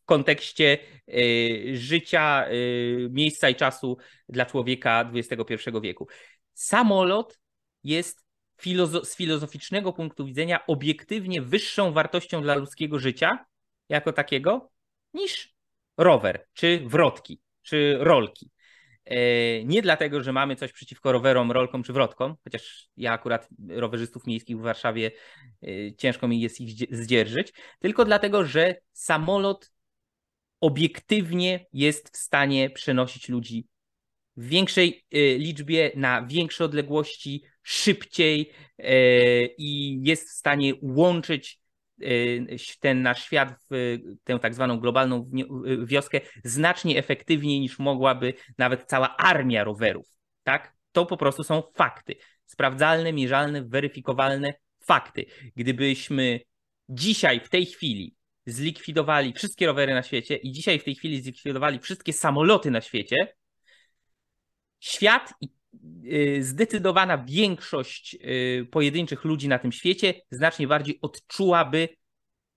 kontekście 0.06 0.78
y, 1.10 1.72
życia, 1.74 2.46
y, 2.52 3.10
miejsca 3.12 3.50
i 3.50 3.56
czasu 3.56 3.98
dla 4.30 4.46
człowieka 4.46 5.12
XXI 5.14 5.56
wieku. 5.82 6.08
Samolot 6.54 7.40
jest 7.84 8.26
filozo 8.58 9.06
z 9.06 9.16
filozoficznego 9.16 9.94
punktu 9.94 10.26
widzenia 10.26 10.66
obiektywnie 10.68 11.42
wyższą 11.42 11.92
wartością 11.92 12.42
dla 12.42 12.56
ludzkiego 12.56 13.00
życia 13.00 13.46
jako 13.90 14.14
takiego 14.14 14.72
niż 15.14 15.56
rower, 15.98 16.46
czy 16.54 16.84
wrotki, 16.86 17.40
czy 17.62 17.98
rolki. 18.00 18.50
E, 19.06 19.18
nie 19.64 19.82
dlatego, 19.82 20.24
że 20.24 20.34
mamy 20.34 20.56
coś 20.56 20.72
przeciwko 20.72 21.12
rowerom, 21.12 21.52
rolkom 21.52 21.84
czy 21.84 21.94
wrotkom, 21.94 22.36
chociaż 22.44 22.90
ja 22.98 23.12
akurat 23.12 23.48
rowerzystów 23.70 24.28
miejskich 24.28 24.58
w 24.58 24.62
Warszawie 24.62 25.12
ciężko 25.98 26.28
mi 26.28 26.42
jest 26.42 26.62
ich 26.62 26.98
zdzierżyć, 26.98 27.54
tylko 27.80 28.06
dlatego, 28.06 28.46
że 28.46 28.76
samolot 28.94 29.75
obiektywnie 30.62 31.66
jest 31.74 32.14
w 32.14 32.18
stanie 32.18 32.70
przenosić 32.70 33.30
ludzi 33.30 33.68
w 34.38 34.48
większej 34.48 35.06
y, 35.16 35.38
liczbie, 35.40 35.92
na 35.96 36.26
większe 36.26 36.66
odległości, 36.66 37.44
szybciej 37.64 38.52
y, 38.80 38.86
i 39.58 40.00
jest 40.04 40.30
w 40.30 40.32
stanie 40.32 40.74
łączyć 40.82 41.60
y, 42.02 42.58
ten 42.80 43.02
nasz 43.02 43.24
świat 43.24 43.56
w 43.72 43.98
tę 44.24 44.40
tak 44.40 44.54
zwaną 44.54 44.80
globalną 44.80 45.32
wioskę 45.86 46.22
znacznie 46.44 46.98
efektywniej 46.98 47.60
niż 47.60 47.80
mogłaby 47.80 48.34
nawet 48.58 48.84
cała 48.84 49.18
armia 49.18 49.64
rowerów. 49.64 50.08
Tak? 50.44 50.76
To 50.92 51.06
po 51.06 51.18
prostu 51.18 51.44
są 51.44 51.64
fakty. 51.76 52.16
Sprawdzalne, 52.46 53.14
mierzalne, 53.14 53.64
weryfikowalne 53.64 54.54
fakty. 54.80 55.26
Gdybyśmy 55.56 56.40
dzisiaj, 56.90 57.40
w 57.40 57.50
tej 57.50 57.66
chwili, 57.66 58.16
zlikwidowali 58.46 59.34
wszystkie 59.34 59.66
rowery 59.66 59.94
na 59.94 60.04
świecie 60.04 60.36
i 60.36 60.52
dzisiaj 60.52 60.80
w 60.80 60.84
tej 60.84 60.96
chwili 60.96 61.22
zlikwidowali 61.22 61.80
wszystkie 61.80 62.14
samoloty 62.14 62.72
na 62.72 62.82
świecie, 62.82 63.16
świat 64.80 65.34
i 65.42 65.50
y, 66.14 66.44
zdecydowana 66.44 67.18
większość 67.18 68.16
y, 68.16 68.68
pojedynczych 68.72 69.24
ludzi 69.24 69.48
na 69.48 69.60
tym 69.60 69.72
świecie 69.72 70.14
znacznie 70.32 70.68
bardziej 70.68 71.00
odczułaby 71.02 71.90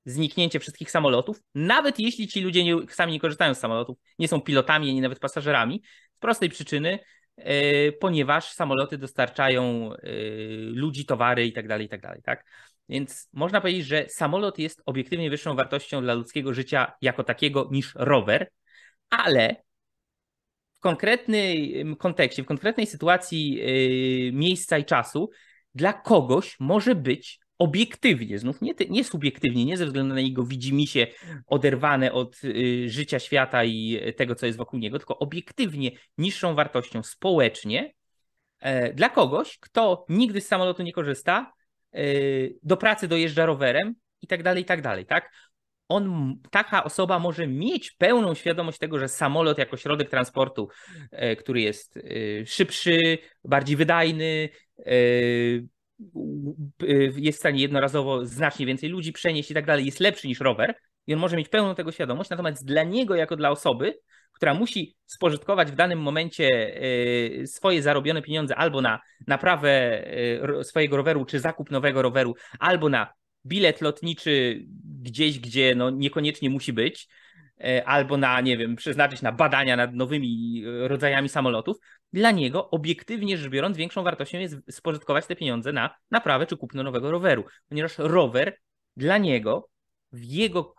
zniknięcie 0.05 0.61
wszystkich 0.61 0.91
samolotów, 0.91 1.43
nawet 1.55 1.99
jeśli 1.99 2.29
ci 2.29 2.41
ludzie 2.41 2.65
nie, 2.65 2.77
sami 2.91 3.13
nie 3.13 3.21
korzystają 3.21 3.55
z 3.55 3.59
samolotów, 3.59 3.99
nie 4.19 4.29
są 4.29 4.41
pilotami 4.41 4.91
ani 4.91 5.01
nawet 5.01 5.19
pasażerami, 5.19 5.83
z 6.17 6.19
prostej 6.19 6.49
przyczyny, 6.49 6.99
y, 7.39 7.93
ponieważ 8.01 8.53
samoloty 8.53 8.99
dostarczają 8.99 9.93
ludzi, 10.73 11.07
towary 11.07 11.47
i 11.47 11.53
tak 11.53 11.69
dalej, 11.69 11.87
i 11.87 11.89
tak 11.89 12.01
dalej, 12.01 12.23
tak? 12.23 12.45
Więc 12.89 13.29
można 13.33 13.61
powiedzieć, 13.61 13.87
że 13.87 14.07
samolot 14.09 14.59
jest 14.59 14.83
obiektywnie 14.87 15.31
wyższą 15.31 15.55
wartością 15.55 16.03
dla 16.03 16.15
ludzkiego 16.15 16.55
życia 16.55 16.93
jako 17.03 17.25
takiego 17.25 17.69
niż 17.73 17.95
rower, 17.95 18.51
ale 19.11 19.57
w 20.73 20.81
konkretnym 20.81 21.97
kontekście, 21.97 22.43
w 22.43 22.47
konkretnej 22.47 22.87
sytuacji 22.87 23.51
yy, 23.51 24.33
miejsca 24.33 24.79
i 24.79 24.85
czasu, 24.85 25.31
dla 25.75 25.93
kogoś 25.93 26.57
może 26.61 26.95
być 26.95 27.41
obiektywnie, 27.59 28.39
znów 28.39 28.61
nie, 28.61 28.75
nie 28.91 29.05
subiektywnie, 29.05 29.65
nie 29.65 29.77
ze 29.77 29.87
względu 29.87 30.15
na 30.15 30.21
jego 30.21 30.45
widzimisię 30.45 31.07
oderwane 31.47 32.13
od 32.13 32.45
y, 32.45 32.91
życia 32.91 33.19
świata 33.19 33.65
i 33.65 34.01
tego, 34.17 34.35
co 34.35 34.47
jest 34.47 34.59
wokół 34.59 34.79
niego, 34.79 34.99
tylko 34.99 35.19
obiektywnie 35.19 35.91
niższą 36.19 36.55
wartością 36.55 37.03
społecznie 37.03 37.95
e, 38.61 38.93
dla 38.93 39.09
kogoś, 39.09 39.59
kto 39.59 40.07
nigdy 40.09 40.41
z 40.41 40.47
samolotu 40.47 40.83
nie 40.83 40.93
korzysta, 40.93 41.53
Y, 41.53 41.58
do 42.63 42.77
pracy 42.77 43.09
dojeżdża 43.09 43.47
rowerem 43.47 43.95
i 44.23 44.27
tak 44.27 44.43
dalej, 44.43 44.63
i 44.63 44.67
tak 44.67 44.83
dalej, 44.83 45.07
tak? 45.07 45.31
On, 45.89 46.37
taka 46.51 46.85
osoba 46.85 47.19
może 47.19 47.47
mieć 47.47 47.91
pełną 47.91 48.35
świadomość 48.35 48.79
tego, 48.79 48.99
że 48.99 49.09
samolot 49.09 49.59
jako 49.59 49.77
środek 49.77 50.11
transportu, 50.11 50.69
e, 51.11 51.37
który 51.37 51.61
jest 51.61 51.97
e, 51.97 52.01
szybszy, 52.47 53.19
bardziej 53.45 53.77
wydajny, 53.77 54.49
e, 54.79 54.93
jest 57.17 57.39
w 57.39 57.41
stanie 57.41 57.63
jednorazowo 57.63 58.27
znacznie 58.27 58.67
więcej 58.67 58.89
ludzi 58.89 59.13
przenieść 59.13 59.51
i 59.51 59.55
tak 59.55 59.67
dalej, 59.67 59.87
jest 59.87 60.01
lepszy 60.01 60.29
niż 60.29 60.41
rower 60.41 60.75
i 61.07 61.15
on 61.15 61.21
może 61.21 61.37
mieć 61.37 61.49
pełną 61.49 61.75
tego 61.75 61.93
świadomość, 61.93 62.31
natomiast 62.31 62.65
dla 62.65 62.83
niego 62.83 63.15
jako 63.15 63.37
dla 63.37 63.51
osoby, 63.51 63.99
która 64.33 64.55
musi 64.55 64.97
spożytkować 65.07 65.73
w 65.73 65.75
danym 65.75 65.99
momencie 65.99 66.49
e, 67.43 67.47
swoje 67.47 67.83
zarobione 67.83 68.23
pieniądze 68.23 68.57
albo 68.57 68.83
na 68.83 69.01
naprawę 69.27 69.71
e, 70.61 70.65
swojego 70.65 70.97
roweru, 70.97 71.25
czy 71.25 71.41
zakup 71.41 71.71
nowego 71.71 72.03
roweru, 72.03 72.35
albo 72.59 72.89
na 72.89 73.13
bilet 73.47 73.81
lotniczy 73.81 74.65
gdzieś, 75.03 75.39
gdzie 75.39 75.75
no 75.75 75.91
niekoniecznie 75.91 76.51
musi 76.51 76.73
być, 76.73 77.09
e, 77.61 77.85
albo 77.85 78.17
na, 78.17 78.41
nie 78.41 78.57
wiem, 78.57 78.77
przeznaczyć 78.77 79.23
na 79.23 79.33
badania 79.33 79.77
nad 79.77 79.95
nowymi 79.95 80.63
rodzajami 80.65 81.29
samolotów, 81.29 81.77
dla 82.13 82.31
niego 82.31 82.71
obiektywnie 82.71 83.39
rzecz 83.39 83.51
biorąc 83.51 83.77
większą 83.77 84.03
wartością 84.03 84.39
jest 84.39 84.57
spożytkować 84.71 85.27
te 85.27 85.37
pieniądze 85.37 85.73
na 85.73 85.95
naprawę 86.11 86.47
czy 86.47 86.57
kupno 86.57 86.83
nowego 86.83 87.11
roweru, 87.11 87.45
ponieważ 87.69 87.99
rower 87.99 88.59
dla 88.97 89.19
niego 89.19 89.69
w 90.13 90.25
jego 90.25 90.75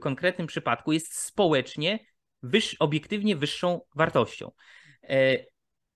konkretnym 0.00 0.46
przypadku 0.46 0.92
jest 0.92 1.14
społecznie 1.14 1.98
wyż, 2.42 2.76
obiektywnie 2.78 3.36
wyższą 3.36 3.80
wartością. 3.94 4.50
E, 5.02 5.36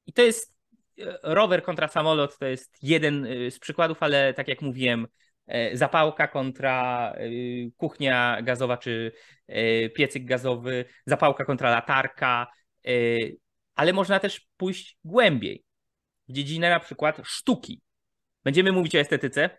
I 0.06 0.12
to 0.12 0.22
jest 0.22 0.54
e, 0.98 1.18
rower 1.22 1.62
kontra 1.62 1.88
samolot, 1.88 2.38
to 2.38 2.46
jest 2.46 2.76
jeden 2.82 3.26
e, 3.26 3.50
z 3.50 3.58
przykładów, 3.58 4.02
ale 4.02 4.34
tak 4.34 4.48
jak 4.48 4.62
mówiłem, 4.62 5.06
zapałka 5.72 6.28
kontra 6.28 7.14
kuchnia 7.76 8.42
gazowa 8.42 8.76
czy 8.76 9.12
piecyk 9.94 10.24
gazowy, 10.24 10.84
zapałka 11.06 11.44
kontra 11.44 11.70
latarka, 11.70 12.46
ale 13.74 13.92
można 13.92 14.20
też 14.20 14.48
pójść 14.56 14.98
głębiej 15.04 15.64
w 16.28 16.32
dziedzinę 16.32 16.70
na 16.70 16.80
przykład 16.80 17.20
sztuki. 17.24 17.80
Będziemy 18.44 18.72
mówić 18.72 18.96
o 18.96 18.98
estetyce. 18.98 19.50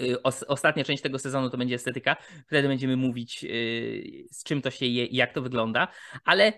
Y, 0.00 0.22
ostatnia 0.22 0.84
część 0.84 1.02
tego 1.02 1.18
sezonu 1.18 1.50
to 1.50 1.58
będzie 1.58 1.74
estetyka. 1.74 2.16
Wtedy 2.46 2.68
będziemy 2.68 2.96
mówić, 2.96 3.44
y, 3.44 4.26
z 4.30 4.44
czym 4.44 4.62
to 4.62 4.70
się 4.70 4.86
je 4.86 5.06
jak 5.06 5.32
to 5.32 5.42
wygląda, 5.42 5.88
ale 6.24 6.52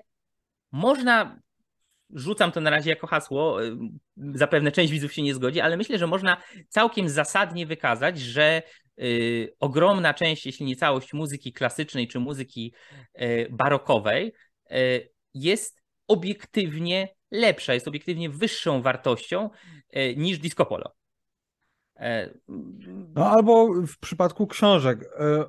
można 0.72 1.40
rzucam 2.10 2.52
to 2.52 2.60
na 2.60 2.70
razie 2.70 2.90
jako 2.90 3.06
hasło, 3.06 3.64
y, 3.64 3.76
zapewne 4.16 4.72
część 4.72 4.92
widzów 4.92 5.12
się 5.12 5.22
nie 5.22 5.34
zgodzi, 5.34 5.60
ale 5.60 5.76
myślę, 5.76 5.98
że 5.98 6.06
można 6.06 6.42
całkiem 6.68 7.08
zasadnie 7.08 7.66
wykazać, 7.66 8.20
że 8.20 8.62
ogromna 9.60 10.14
część, 10.14 10.46
jeśli 10.46 10.66
nie 10.66 10.76
całość 10.76 11.12
muzyki 11.12 11.52
klasycznej 11.52 12.08
czy 12.08 12.20
muzyki 12.20 12.74
barokowej 13.50 14.32
jest 15.34 15.82
obiektywnie 16.08 17.08
lepsza, 17.30 17.74
jest 17.74 17.88
obiektywnie 17.88 18.30
wyższą 18.30 18.82
wartością 18.82 19.50
niż 20.16 20.38
disco 20.38 20.66
polo. 20.66 20.94
E, 22.02 22.30
no 23.14 23.30
albo 23.30 23.74
w 23.86 23.98
przypadku 23.98 24.46
książek, 24.46 25.04
e, 25.18 25.44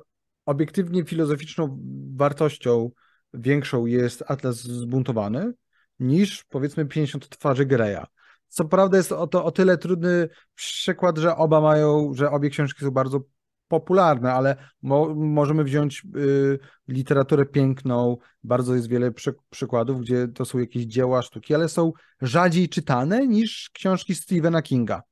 obiektywnie 0.46 1.04
filozoficzną 1.04 1.78
wartością 2.16 2.90
większą 3.34 3.86
jest 3.86 4.24
Atlas 4.26 4.56
Zbuntowany 4.56 5.52
niż 5.98 6.44
powiedzmy 6.44 6.86
50 6.86 7.28
twarzy 7.28 7.66
Greya. 7.66 8.04
Co 8.48 8.64
prawda 8.64 8.96
jest 8.96 9.12
o, 9.12 9.26
to, 9.26 9.44
o 9.44 9.50
tyle 9.50 9.78
trudny 9.78 10.28
przykład, 10.54 11.18
że 11.18 11.36
oba 11.36 11.60
mają, 11.60 12.14
że 12.14 12.30
obie 12.30 12.50
książki 12.50 12.84
są 12.84 12.90
bardzo 12.90 13.20
popularne, 13.68 14.32
ale 14.32 14.56
mo 14.82 15.14
możemy 15.14 15.64
wziąć 15.64 16.02
y, 16.16 16.58
literaturę 16.88 17.46
piękną, 17.46 18.16
bardzo 18.44 18.74
jest 18.74 18.88
wiele 18.88 19.12
przy 19.12 19.34
przykładów, 19.50 20.00
gdzie 20.00 20.28
to 20.28 20.44
są 20.44 20.58
jakieś 20.58 20.84
dzieła 20.84 21.22
sztuki, 21.22 21.54
ale 21.54 21.68
są 21.68 21.92
rzadziej 22.22 22.68
czytane 22.68 23.26
niż 23.26 23.70
książki 23.74 24.14
Stephena 24.14 24.62
Kinga. 24.62 25.02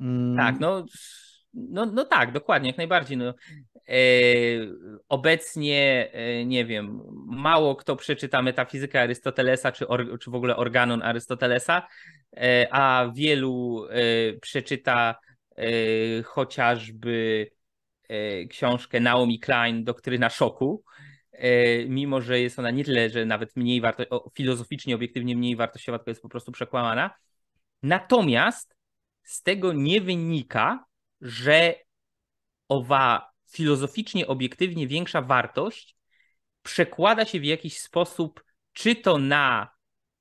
Mm. 0.00 0.36
Tak, 0.36 0.60
no, 0.60 0.84
no, 1.54 1.86
no 1.86 2.04
tak, 2.04 2.32
dokładnie, 2.32 2.68
jak 2.68 2.78
najbardziej. 2.78 3.16
No. 3.16 3.34
E, 3.88 3.94
obecnie, 5.08 6.10
e, 6.12 6.44
nie 6.44 6.64
wiem, 6.64 7.00
mało 7.26 7.76
kto 7.76 7.96
przeczyta 7.96 8.42
metafizykę 8.42 9.00
Arystotelesa, 9.00 9.72
czy, 9.72 9.88
or, 9.88 10.18
czy 10.18 10.30
w 10.30 10.34
ogóle 10.34 10.56
organon 10.56 11.02
Arystotelesa, 11.02 11.88
e, 12.36 12.68
a 12.70 13.10
wielu 13.14 13.86
e, 13.90 13.98
przeczyta 14.40 15.14
e, 15.56 16.22
chociażby 16.22 17.50
e, 18.08 18.46
książkę 18.46 19.00
Naomi 19.00 19.40
Klein, 19.40 19.84
Doktryna 19.84 20.30
Szoku, 20.30 20.84
mimo 21.88 22.20
że 22.20 22.40
jest 22.40 22.58
ona 22.58 22.70
nie 22.70 22.84
tyle, 22.84 23.10
że 23.10 23.26
nawet 23.26 23.56
mniej 23.56 23.80
warto, 23.80 24.30
filozoficznie, 24.34 24.94
obiektywnie 24.94 25.36
mniej 25.36 25.56
wartościowa, 25.56 25.98
tylko 25.98 26.10
jest 26.10 26.22
po 26.22 26.28
prostu 26.28 26.52
przekłamana. 26.52 27.10
Natomiast 27.82 28.76
z 29.24 29.42
tego 29.42 29.72
nie 29.72 30.00
wynika, 30.00 30.84
że 31.20 31.74
owa 32.68 33.30
filozoficznie, 33.50 34.26
obiektywnie 34.26 34.86
większa 34.86 35.22
wartość 35.22 35.96
przekłada 36.62 37.24
się 37.24 37.40
w 37.40 37.44
jakiś 37.44 37.80
sposób, 37.80 38.44
czy 38.72 38.96
to 38.96 39.18
na 39.18 39.70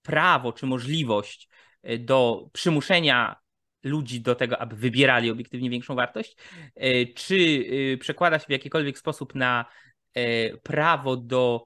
prawo, 0.02 0.54
czy 0.54 0.66
możliwość 0.66 1.50
e, 1.84 1.98
do 1.98 2.50
przymuszenia 2.54 3.36
ludzi 3.84 4.22
do 4.22 4.36
tego, 4.36 4.60
aby 4.62 4.76
wybierali 4.76 5.32
obiektywnie 5.32 5.70
większą 5.70 5.96
wartość, 5.96 6.38
e, 6.76 7.06
czy 7.06 7.66
e, 7.94 7.98
przekłada 7.98 8.40
się 8.40 8.46
w 8.46 8.52
jakikolwiek 8.52 8.98
sposób 8.98 9.36
na 9.36 9.66
prawo 10.64 11.18
do 11.18 11.66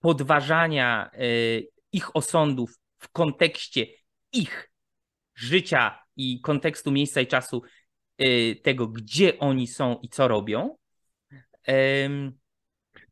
podważania 0.00 1.10
ich 1.92 2.16
osądów 2.16 2.78
w 2.98 3.08
kontekście 3.08 3.86
ich 4.32 4.70
życia 5.34 6.01
i 6.16 6.40
kontekstu 6.40 6.90
miejsca 6.90 7.20
i 7.20 7.26
czasu 7.26 7.62
y, 8.20 8.56
tego, 8.62 8.88
gdzie 8.88 9.38
oni 9.38 9.66
są 9.66 9.96
i 10.02 10.08
co 10.08 10.28
robią. 10.28 10.76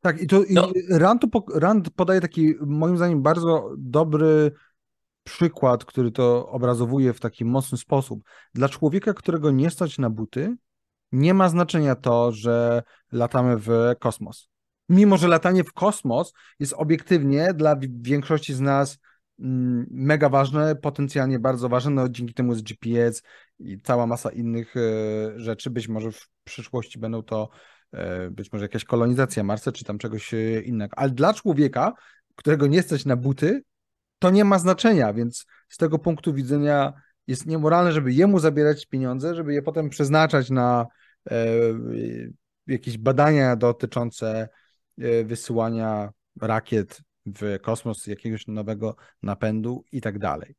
Tak, 0.01 0.23
i 0.23 0.27
to 0.27 0.43
no. 0.51 0.69
i 0.69 0.99
Rand, 0.99 1.23
Rand 1.55 1.91
podaje 1.91 2.21
taki, 2.21 2.55
moim 2.61 2.97
zdaniem, 2.97 3.23
bardzo 3.23 3.71
dobry 3.79 4.53
przykład, 5.25 5.85
który 5.85 6.11
to 6.11 6.49
obrazowuje 6.49 7.13
w 7.13 7.21
taki 7.21 7.45
mocny 7.45 7.79
sposób. 7.79 8.23
Dla 8.55 8.69
człowieka, 8.69 9.15
którego 9.15 9.51
nie 9.51 9.71
stać 9.71 9.99
na 9.99 10.11
buty, 10.11 10.57
nie 11.13 11.35
ma 11.35 11.49
znaczenia 11.49 11.95
to, 11.95 12.33
że 12.33 12.83
latamy 13.13 13.57
w 13.57 13.71
kosmos. 13.99 14.49
Mimo, 14.89 15.17
że 15.17 15.29
latanie 15.29 15.65
w 15.65 15.73
kosmos 15.73 16.33
jest 16.59 16.73
obiektywnie 16.77 17.55
dla 17.55 17.77
większości 18.01 18.55
z 18.55 18.61
nas 18.61 18.99
mega 19.90 20.29
ważne, 20.29 20.76
potencjalnie 20.76 21.38
bardzo 21.38 21.68
ważne, 21.68 21.90
no 21.90 22.09
dzięki 22.09 22.35
temu 22.35 22.53
jest 22.53 22.64
GPS 22.64 23.22
i 23.59 23.81
cała 23.81 24.07
masa 24.07 24.31
innych 24.31 24.74
e, 24.76 24.81
rzeczy, 25.37 25.70
być 25.70 25.88
może 25.88 26.12
w 26.12 26.29
przyszłości 26.44 26.98
będą 26.98 27.22
to 27.22 27.48
e, 27.92 28.31
być 28.31 28.53
może 28.53 28.64
jakaś 28.64 28.85
kolonizacja 28.85 29.44
Marsa, 29.44 29.72
czy 29.72 29.85
tam 29.85 29.98
czegoś 29.98 30.35
e, 30.35 30.61
innego, 30.62 30.98
ale 30.98 31.11
dla 31.11 31.35
człowieka, 31.35 31.92
którego 32.35 32.66
nie 32.66 32.83
stać 32.83 33.05
na 33.05 33.16
buty, 33.16 33.62
to 34.18 34.31
nie 34.31 34.44
ma 34.44 34.59
znaczenia, 34.59 35.12
więc 35.12 35.46
z 35.68 35.76
tego 35.76 35.98
punktu 35.98 36.35
widzenia 36.35 36.92
jest 37.26 37.46
niemoralne, 37.46 37.92
żeby 37.92 38.12
jemu 38.12 38.38
zabierać 38.38 38.87
pieniądze, 38.87 39.35
żeby 39.35 39.55
je 39.55 39.62
potem 39.62 39.90
przeznaczać 39.90 40.50
na 40.50 40.87
jakieś 42.66 42.98
badania 42.98 43.57
dotyczące 43.57 44.48
wysyłania 45.24 46.11
rakiet 46.40 47.00
w 47.27 47.59
kosmos, 47.63 48.07
jakiegoś 48.07 48.47
nowego 48.47 48.97
napędu 49.23 49.85
i 49.93 50.01
tak 50.01 50.19
dalej. 50.19 50.55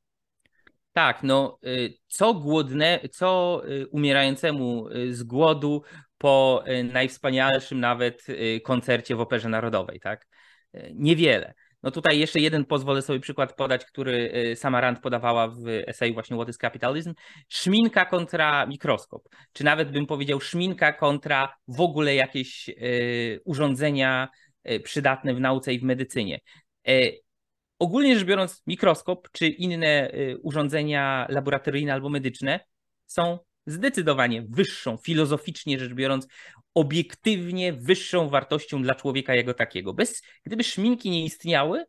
Tak, 0.93 1.23
no 1.23 1.59
y, 1.65 1.93
co 2.07 2.33
głodne, 2.33 2.99
co 3.11 3.61
y, 3.69 3.87
umierającemu 3.87 4.87
y, 4.89 5.15
z 5.15 5.23
głodu 5.23 5.83
po 6.17 6.63
najwspanialszym 6.93 7.79
nawet 7.79 8.25
koncercie 8.63 9.15
w 9.15 9.21
Operze 9.21 9.49
Narodowej, 9.49 9.99
tak? 9.99 10.27
Niewiele. 10.93 11.53
No 11.83 11.91
tutaj 11.91 12.19
jeszcze 12.19 12.39
jeden 12.39 12.65
pozwolę 12.65 13.01
sobie 13.01 13.19
przykład 13.19 13.55
podać, 13.55 13.85
który 13.85 14.31
sama 14.55 14.81
Rand 14.81 14.99
podawała 14.99 15.47
w 15.47 15.67
eseju 15.67 16.13
właśnie 16.13 16.37
What 16.37 16.49
is 16.49 16.57
Capitalism. 16.57 17.13
Szminka 17.49 18.05
kontra 18.05 18.65
mikroskop, 18.65 19.23
czy 19.53 19.63
nawet 19.63 19.91
bym 19.91 20.05
powiedział 20.05 20.39
szminka 20.41 20.93
kontra 20.93 21.55
w 21.67 21.81
ogóle 21.81 22.15
jakieś 22.15 22.69
urządzenia 23.45 24.29
E, 24.63 24.79
przydatne 24.79 25.33
w 25.33 25.39
nauce 25.39 25.73
i 25.73 25.79
w 25.79 25.83
medycynie. 25.83 26.39
E, 26.87 26.91
ogólnie 27.79 28.15
rzecz 28.15 28.27
biorąc, 28.27 28.63
mikroskop 28.67 29.29
czy 29.31 29.47
inne 29.47 30.11
e, 30.11 30.37
urządzenia 30.37 31.27
laboratoryjne 31.29 31.93
albo 31.93 32.09
medyczne 32.09 32.59
są 33.05 33.39
zdecydowanie 33.65 34.41
wyższą, 34.41 34.97
filozoficznie 34.97 35.79
rzecz 35.79 35.93
biorąc, 35.93 36.27
obiektywnie 36.73 37.73
wyższą 37.73 38.29
wartością 38.29 38.81
dla 38.81 38.95
człowieka 38.95 39.35
jako 39.35 39.53
takiego. 39.53 39.93
Bez, 39.93 40.21
gdyby 40.43 40.63
szminki 40.63 41.09
nie 41.09 41.25
istniały, 41.25 41.85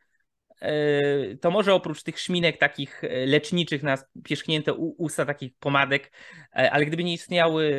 to 1.41 1.51
może 1.51 1.75
oprócz 1.75 2.03
tych 2.03 2.21
szminek 2.21 2.59
takich 2.59 3.03
leczniczych 3.27 3.83
na 3.83 3.99
pierzchnięte 4.25 4.75
usta, 4.75 5.25
takich 5.25 5.53
pomadek, 5.59 6.13
ale 6.53 6.87
gdyby 6.87 7.05
nie 7.05 7.13
istniały 7.13 7.75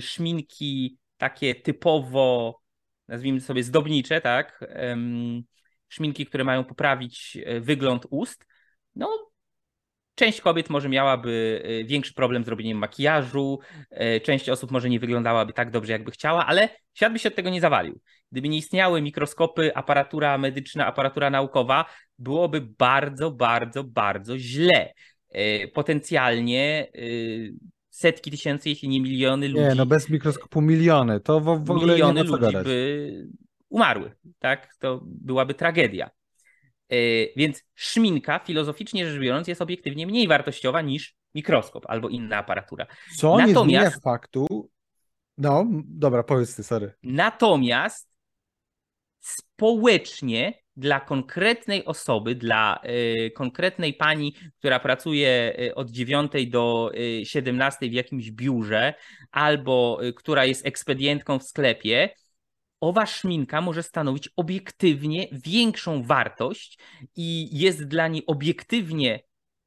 szminki 0.00 0.98
takie 1.16 1.54
typowo 1.54 2.60
nazwijmy 3.08 3.40
sobie 3.40 3.62
zdobnicze, 3.62 4.20
tak, 4.20 4.64
szminki, 5.88 6.26
które 6.26 6.44
mają 6.44 6.64
poprawić 6.64 7.38
e, 7.44 7.60
wygląd 7.60 8.06
ust, 8.10 8.46
no 8.94 9.34
Część 10.16 10.40
kobiet 10.40 10.70
może 10.70 10.88
miałaby 10.88 11.62
e, 11.64 11.84
większy 11.84 12.14
problem 12.14 12.44
z 12.44 12.48
robieniem 12.48 12.78
makijażu, 12.78 13.58
e, 13.90 14.20
część 14.20 14.48
osób 14.48 14.70
może 14.70 14.88
nie 14.90 15.00
wyglądałaby 15.00 15.52
tak 15.52 15.70
dobrze, 15.70 15.92
jakby 15.92 16.10
chciała, 16.10 16.46
ale 16.46 16.68
świat 16.94 17.12
by 17.12 17.18
się 17.18 17.28
od 17.28 17.34
tego 17.34 17.50
nie 17.50 17.60
zawalił. 17.60 18.00
Gdyby 18.32 18.48
nie 18.48 18.58
istniały 18.58 19.02
mikroskopy, 19.02 19.74
aparatura 19.74 20.38
medyczna, 20.38 20.86
aparatura 20.86 21.30
naukowa, 21.30 21.84
byłoby 22.18 22.60
bardzo, 22.60 23.30
bardzo, 23.30 23.84
bardzo 23.84 24.38
źle. 24.38 24.94
Potencjalnie 25.72 26.88
setki 27.94 28.30
tysięcy, 28.30 28.68
jeśli 28.68 28.88
nie 28.88 29.00
miliony 29.00 29.48
ludzi. 29.48 29.64
Nie, 29.64 29.74
no 29.74 29.86
bez 29.86 30.10
mikroskopu 30.10 30.60
miliony. 30.60 31.20
To 31.20 31.40
w, 31.40 31.44
w 31.44 31.70
ogóle 31.70 31.92
miliony 31.92 32.14
nie 32.14 32.24
ma 32.24 32.30
co 32.30 32.36
ludzi 32.36 32.52
gadać. 32.52 32.66
by 32.66 33.28
umarły, 33.68 34.12
tak? 34.38 34.74
To 34.78 35.00
byłaby 35.04 35.54
tragedia. 35.54 36.10
E, 36.88 36.96
więc 37.36 37.64
szminka, 37.74 38.38
filozoficznie 38.38 39.10
rzecz 39.10 39.20
biorąc, 39.20 39.48
jest 39.48 39.62
obiektywnie 39.62 40.06
mniej 40.06 40.28
wartościowa 40.28 40.82
niż 40.82 41.16
mikroskop 41.34 41.84
albo 41.88 42.08
inna 42.08 42.36
aparatura. 42.36 42.86
Co 43.16 43.36
Natomiast, 43.36 43.54
nie 43.54 43.64
zmienia 43.64 43.90
faktu... 43.90 44.70
No, 45.38 45.66
dobra, 45.84 46.22
powiedz 46.22 46.56
ty, 46.56 46.62
sorry. 46.62 46.94
Natomiast 47.02 48.10
społecznie 49.20 50.63
dla 50.76 51.00
konkretnej 51.00 51.84
osoby, 51.84 52.34
dla 52.34 52.80
y, 52.84 53.30
konkretnej 53.30 53.94
pani, 53.94 54.34
która 54.58 54.80
pracuje 54.80 55.56
y, 55.60 55.74
od 55.74 55.90
9 55.90 56.32
do 56.46 56.90
17 57.24 57.88
w 57.88 57.92
jakimś 57.92 58.30
biurze, 58.30 58.94
albo 59.30 60.00
która 60.16 60.44
jest 60.44 60.66
ekspedientką 60.66 61.38
w 61.38 61.42
sklepie, 61.42 62.10
owa 62.80 63.06
szminka 63.06 63.60
może 63.60 63.82
stanowić 63.82 64.28
obiektywnie 64.36 65.28
większą 65.32 66.02
wartość 66.02 66.78
i 67.16 67.58
jest 67.58 67.84
dla 67.84 68.08
niej 68.08 68.26
obiektywnie 68.26 69.20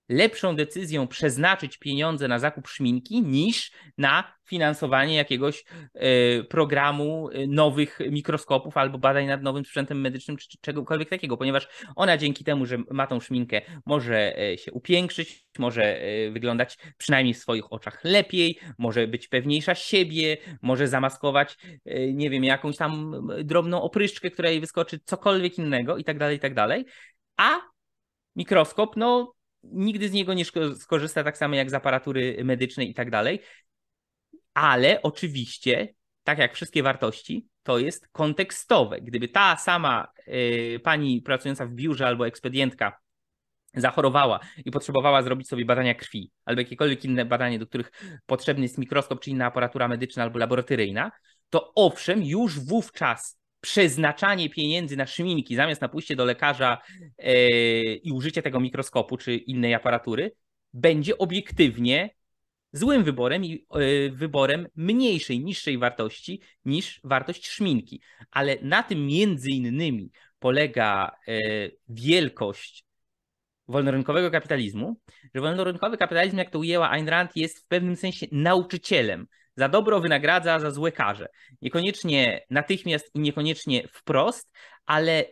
lepszą 0.09 0.55
decyzją 0.55 1.07
przeznaczyć 1.07 1.77
pieniądze 1.77 2.27
na 2.27 2.39
zakup 2.39 2.67
szminki 2.67 3.21
niż 3.21 3.71
na 3.97 4.37
finansowanie 4.45 5.15
jakiegoś 5.15 5.65
e, 5.93 6.43
programu 6.43 7.29
e, 7.29 7.47
nowych 7.47 7.99
mikroskopów 8.11 8.77
albo 8.77 8.97
badań 8.97 9.25
nad 9.25 9.43
nowym 9.43 9.65
sprzętem 9.65 10.01
medycznym 10.01 10.37
czy 10.37 10.57
czegokolwiek 10.61 11.09
takiego, 11.09 11.37
ponieważ 11.37 11.67
ona 11.95 12.17
dzięki 12.17 12.43
temu, 12.43 12.65
że 12.65 12.77
ma 12.91 13.07
tą 13.07 13.19
szminkę, 13.19 13.61
może 13.85 14.39
e, 14.39 14.57
się 14.57 14.71
upiększyć, 14.71 15.45
może 15.59 15.99
wyglądać 16.31 16.77
przynajmniej 16.97 17.33
w 17.33 17.37
swoich 17.37 17.73
oczach 17.73 18.03
lepiej, 18.03 18.59
może 18.77 19.07
być 19.07 19.27
pewniejsza 19.27 19.75
siebie, 19.75 20.37
może 20.61 20.87
zamaskować, 20.87 21.57
nie 22.13 22.29
wiem, 22.29 22.43
jakąś 22.43 22.77
tam 22.77 23.21
drobną 23.43 23.81
opryszczkę, 23.81 24.31
która 24.31 24.49
jej 24.49 24.59
wyskoczy, 24.59 24.99
cokolwiek 25.05 25.57
innego 25.57 25.97
i 25.97 26.03
tak 26.03 26.17
dalej, 26.17 26.37
i 26.37 26.39
tak 26.39 26.53
dalej. 26.53 26.85
A 27.37 27.59
mikroskop, 28.35 28.95
no 28.97 29.36
nigdy 29.71 30.09
z 30.09 30.11
niego 30.11 30.33
nie 30.33 30.45
skorzysta 30.75 31.23
tak 31.23 31.37
samo 31.37 31.55
jak 31.55 31.69
z 31.69 31.73
aparatury 31.73 32.37
medycznej 32.43 32.89
i 32.89 32.93
tak 32.93 33.11
dalej. 33.11 33.41
Ale 34.53 35.01
oczywiście, 35.01 35.93
tak 36.23 36.37
jak 36.37 36.53
wszystkie 36.53 36.83
wartości, 36.83 37.47
to 37.63 37.79
jest 37.79 38.07
kontekstowe. 38.07 39.01
Gdyby 39.01 39.27
ta 39.27 39.57
sama 39.57 40.07
y, 40.27 40.79
pani 40.83 41.21
pracująca 41.21 41.65
w 41.65 41.71
biurze 41.71 42.07
albo 42.07 42.27
ekspedientka 42.27 42.99
zachorowała 43.73 44.39
i 44.65 44.71
potrzebowała 44.71 45.21
zrobić 45.21 45.47
sobie 45.47 45.65
badania 45.65 45.95
krwi 45.95 46.31
albo 46.45 46.61
jakiekolwiek 46.61 47.05
inne 47.05 47.25
badanie, 47.25 47.59
do 47.59 47.67
których 47.67 47.91
potrzebny 48.25 48.63
jest 48.63 48.77
mikroskop 48.77 49.19
czy 49.19 49.29
inna 49.29 49.45
aparatura 49.45 49.87
medyczna 49.87 50.23
albo 50.23 50.39
laboratoryjna, 50.39 51.11
to 51.49 51.73
owszem, 51.75 52.23
już 52.23 52.59
wówczas 52.59 53.39
przeznaczanie 53.61 54.49
pieniędzy 54.49 54.97
na 54.97 55.07
szminki 55.07 55.55
zamiast 55.55 55.81
na 55.81 55.89
pójście 55.89 56.15
do 56.15 56.25
lekarza 56.25 56.77
yy, 57.19 57.95
i 57.95 58.11
użycie 58.11 58.41
tego 58.41 58.59
mikroskopu 58.59 59.17
czy 59.17 59.35
innej 59.35 59.73
aparatury 59.73 60.31
będzie 60.73 61.17
obiektywnie 61.17 62.09
złym 62.71 63.03
wyborem 63.03 63.45
i 63.45 63.65
yy, 63.75 64.11
wyborem 64.11 64.67
mniejszej, 64.75 65.39
niższej 65.39 65.77
wartości 65.77 66.41
niż 66.65 67.01
wartość 67.03 67.47
szminki. 67.47 68.01
Ale 68.31 68.57
na 68.61 68.83
tym 68.83 69.05
między 69.05 69.49
innymi 69.49 70.11
polega 70.39 71.17
yy, 71.27 71.77
wielkość 71.89 72.85
wolnorynkowego 73.67 74.31
kapitalizmu, 74.31 74.99
że 75.35 75.41
wolnorynkowy 75.41 75.97
kapitalizm, 75.97 76.37
jak 76.37 76.49
to 76.49 76.59
ujęła 76.59 76.89
Ayn 76.89 77.09
Rand, 77.09 77.35
jest 77.35 77.59
w 77.59 77.67
pewnym 77.67 77.95
sensie 77.95 78.27
nauczycielem. 78.31 79.27
Za 79.57 79.69
dobro 79.69 79.99
wynagradza, 79.99 80.59
za 80.59 80.71
złe 80.71 80.91
karze. 80.91 81.27
Niekoniecznie 81.61 82.45
natychmiast 82.49 83.15
i 83.15 83.19
niekoniecznie 83.19 83.87
wprost, 83.87 84.51
ale 84.85 85.25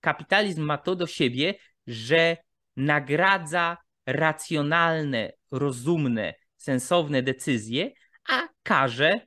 kapitalizm 0.00 0.62
ma 0.62 0.78
to 0.78 0.96
do 0.96 1.06
siebie, 1.06 1.54
że 1.86 2.36
nagradza 2.76 3.76
racjonalne, 4.06 5.32
rozumne, 5.50 6.34
sensowne 6.56 7.22
decyzje, 7.22 7.90
a 8.28 8.48
karze 8.62 9.20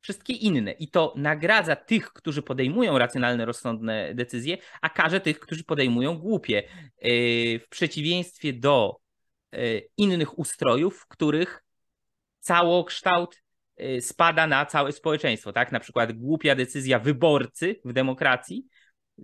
wszystkie 0.00 0.32
inne. 0.32 0.72
I 0.72 0.90
to 0.90 1.14
nagradza 1.16 1.76
tych, 1.76 2.12
którzy 2.12 2.42
podejmują 2.42 2.98
racjonalne, 2.98 3.44
rozsądne 3.44 4.14
decyzje, 4.14 4.58
a 4.80 4.88
karze 4.90 5.20
tych, 5.20 5.40
którzy 5.40 5.64
podejmują 5.64 6.18
głupie. 6.18 6.62
Yy, 7.02 7.58
w 7.58 7.68
przeciwieństwie 7.68 8.52
do 8.52 8.96
yy, 9.52 9.88
innych 9.96 10.38
ustrojów, 10.38 10.98
w 10.98 11.06
których 11.06 11.65
całokształt 12.46 13.42
yy, 13.76 14.00
spada 14.00 14.46
na 14.46 14.66
całe 14.66 14.92
społeczeństwo. 14.92 15.52
Tak? 15.52 15.72
Na 15.72 15.80
przykład 15.80 16.12
głupia 16.12 16.54
decyzja 16.54 16.98
wyborcy 16.98 17.80
w 17.84 17.92
demokracji 17.92 18.66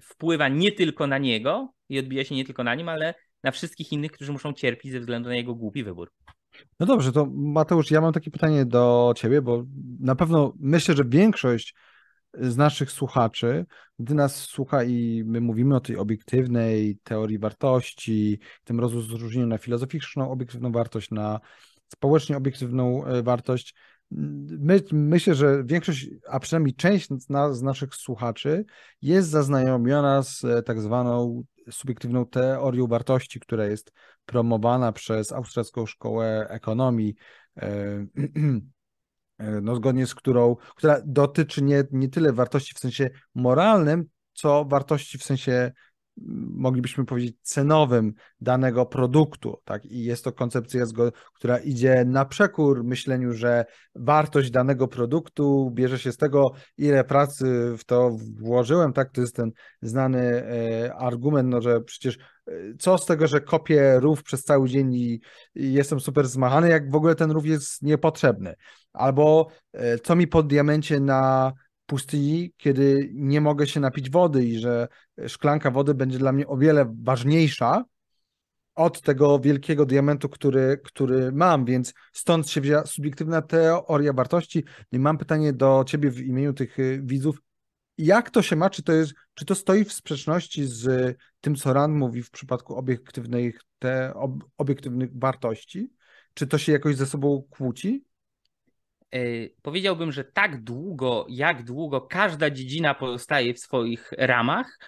wpływa 0.03 0.49
nie 0.49 0.73
tylko 0.73 1.07
na 1.07 1.19
niego 1.19 1.73
i 1.89 1.99
odbija 1.99 2.25
się 2.25 2.35
nie 2.35 2.45
tylko 2.45 2.65
na 2.65 2.75
nim, 2.75 2.89
ale 2.89 3.15
na 3.43 3.51
wszystkich 3.51 3.93
innych, 3.93 4.13
którzy 4.13 4.33
muszą 4.33 4.53
cierpieć 4.53 4.93
ze 4.93 5.01
względu 5.01 5.29
na 5.29 5.35
jego 5.35 5.55
głupi 5.55 5.85
wybór. 5.85 6.13
No 6.81 6.87
dobrze, 6.87 7.13
to 7.13 7.27
Mateusz, 7.33 7.91
ja 7.91 8.01
mam 8.01 8.13
takie 8.13 8.31
pytanie 8.31 8.65
do 8.65 9.13
ciebie, 9.17 9.43
bo 9.43 9.65
na 10.01 10.15
pewno 10.15 10.53
myślę, 10.61 10.95
że 10.97 11.05
większość 11.05 11.75
z 12.35 12.57
naszych 12.57 12.93
słuchaczy, 12.93 13.67
gdy 13.99 14.15
nas 14.15 14.37
słucha 14.37 14.85
i 14.85 15.23
my 15.27 15.41
mówimy 15.41 15.77
o 15.77 15.81
tej 15.81 15.97
obiektywnej 15.97 16.99
teorii 17.03 17.39
wartości, 17.39 18.39
tym 18.65 18.81
rozróżnieniu 18.81 19.47
na 19.47 19.59
filozoficzną 19.59 20.31
obiektywną 20.31 20.73
wartość, 20.73 21.11
na 21.11 21.41
społecznie 21.93 22.37
obiektywną 22.37 23.05
e, 23.05 23.23
wartość, 23.23 23.75
My, 24.59 24.83
myślę, 24.93 25.35
że 25.35 25.65
większość, 25.65 26.09
a 26.29 26.41
przynajmniej 26.41 26.75
część 26.75 27.09
z, 27.09 27.29
nas, 27.29 27.59
z 27.59 27.63
naszych 27.63 27.95
słuchaczy 27.95 28.65
jest 29.03 29.29
zaznajomiona 29.29 30.23
z 30.23 30.45
e, 30.45 30.63
tak 30.63 30.81
zwaną 30.81 31.45
subiektywną 31.71 32.27
teorią 32.27 32.87
wartości, 32.87 33.41
która 33.41 33.67
jest 33.67 33.93
promowana 34.25 34.93
przez 34.93 35.33
Austriacką 35.33 35.87
Szkołę 35.87 36.47
Ekonomii, 36.49 37.15
e, 37.57 38.07
no, 39.63 39.77
zgodnie 39.77 40.07
z 40.07 40.15
którą, 40.15 40.57
która 40.77 41.01
dotyczy 41.07 41.63
nie, 41.63 41.85
nie 41.91 42.09
tyle 42.09 42.33
wartości 42.33 42.75
w 42.75 42.79
sensie 42.79 43.11
moralnym, 43.35 44.05
co 44.33 44.65
wartości 44.65 45.19
w 45.19 45.25
sensie 45.25 45.73
moglibyśmy 46.55 47.05
powiedzieć, 47.05 47.37
cenowym 47.43 48.13
danego 48.41 48.87
produktu. 48.87 49.57
Tak? 49.65 49.85
I 49.85 50.05
jest 50.05 50.25
to 50.25 50.33
koncepcja, 50.33 50.85
która 51.35 51.59
idzie 51.59 52.05
na 52.05 52.25
przekór 52.25 52.85
myśleniu, 52.85 53.33
że 53.33 53.65
wartość 53.95 54.51
danego 54.51 54.89
produktu 54.89 55.71
bierze 55.75 55.99
się 55.99 56.13
z 56.13 56.17
tego, 56.17 56.53
ile 56.79 57.05
pracy 57.05 57.75
w 57.79 57.85
to 57.85 58.17
włożyłem. 58.41 58.93
Tak? 58.93 59.13
To 59.13 59.21
jest 59.21 59.37
ten 59.37 59.51
znany 59.83 60.21
e, 60.21 60.95
argument, 60.95 61.49
no, 61.49 61.61
że 61.61 61.81
przecież 61.81 62.19
e, 62.49 62.53
co 62.79 62.99
z 62.99 63.07
tego, 63.07 63.27
że 63.27 63.41
kopię 63.41 64.01
rów 64.01 64.23
przez 64.23 64.43
cały 64.43 64.69
dzień 64.69 64.95
i, 64.95 65.21
jestem 65.55 66.01
super 66.01 66.29
zmachany, 66.29 66.69
jak 66.69 66.91
w 66.91 66.95
ogóle 66.95 67.15
ten 67.15 67.31
rów 67.31 67.47
jest 67.47 67.83
niepotrzebny. 67.83 68.55
Albo 68.93 69.47
e, 69.73 69.99
co 69.99 70.17
mi 70.17 70.27
po 70.27 70.43
diamencie 70.43 71.01
na 71.01 71.53
pustyni, 71.93 72.53
kiedy 72.57 73.11
nie 73.15 73.41
mogę 73.41 73.67
się 73.67 73.81
napić 73.81 74.11
wody 74.11 74.45
i 74.45 74.59
że 74.59 74.89
szklanka 75.27 75.71
wody 75.71 75.95
będzie 75.95 76.19
dla 76.19 76.33
mnie 76.33 76.47
o 76.47 76.57
wiele 76.57 76.95
ważniejsza 77.03 77.85
od 78.75 79.01
tego 79.01 79.39
wielkiego 79.39 79.87
diamentu, 79.87 80.29
który, 80.29 80.81
który 80.85 81.33
mam, 81.33 81.65
więc 81.65 81.95
stąd 82.13 82.49
się 82.49 82.61
wzięła 82.61 82.87
subiektywna 82.87 83.43
teoria 83.43 84.13
wartości. 84.13 84.65
I 84.93 84.99
mam 84.99 85.19
pytanie 85.19 85.53
do 85.53 85.85
ciebie 85.87 86.11
w 86.11 86.21
imieniu 86.21 86.53
tych 86.53 86.79
y, 86.79 87.01
widzów. 87.05 87.43
Jak 87.99 88.31
to 88.31 88.43
się 88.43 88.57
ma? 88.57 88.71
Czy 88.71 88.83
to, 88.83 88.93
jest, 88.93 89.13
czy 89.35 89.45
to 89.45 89.55
stoi 89.55 89.85
w 89.85 89.93
sprzeczności 89.93 90.67
z 90.67 91.17
tym, 91.41 91.57
co 91.57 91.73
Rand 91.73 91.97
mówi 91.97 92.23
w 92.23 92.31
przypadku 92.31 92.75
obiektywnych, 92.75 93.61
te, 93.79 94.15
ob, 94.15 94.33
obiektywnych 94.59 95.11
wartości? 95.19 95.93
Czy 96.35 96.47
to 96.47 96.59
się 96.59 96.73
jakoś 96.73 96.97
ze 96.97 97.07
sobą 97.07 97.43
kłóci? 97.51 98.05
E, 99.13 99.19
powiedziałbym, 99.63 100.13
że 100.13 100.25
tak 100.25 100.63
długo, 100.63 101.27
jak 101.29 101.65
długo 101.65 102.01
każda 102.01 102.51
dziedzina 102.51 102.95
pozostaje 102.95 103.55
w 103.55 103.59
swoich 103.59 104.13
ramach, 104.19 104.79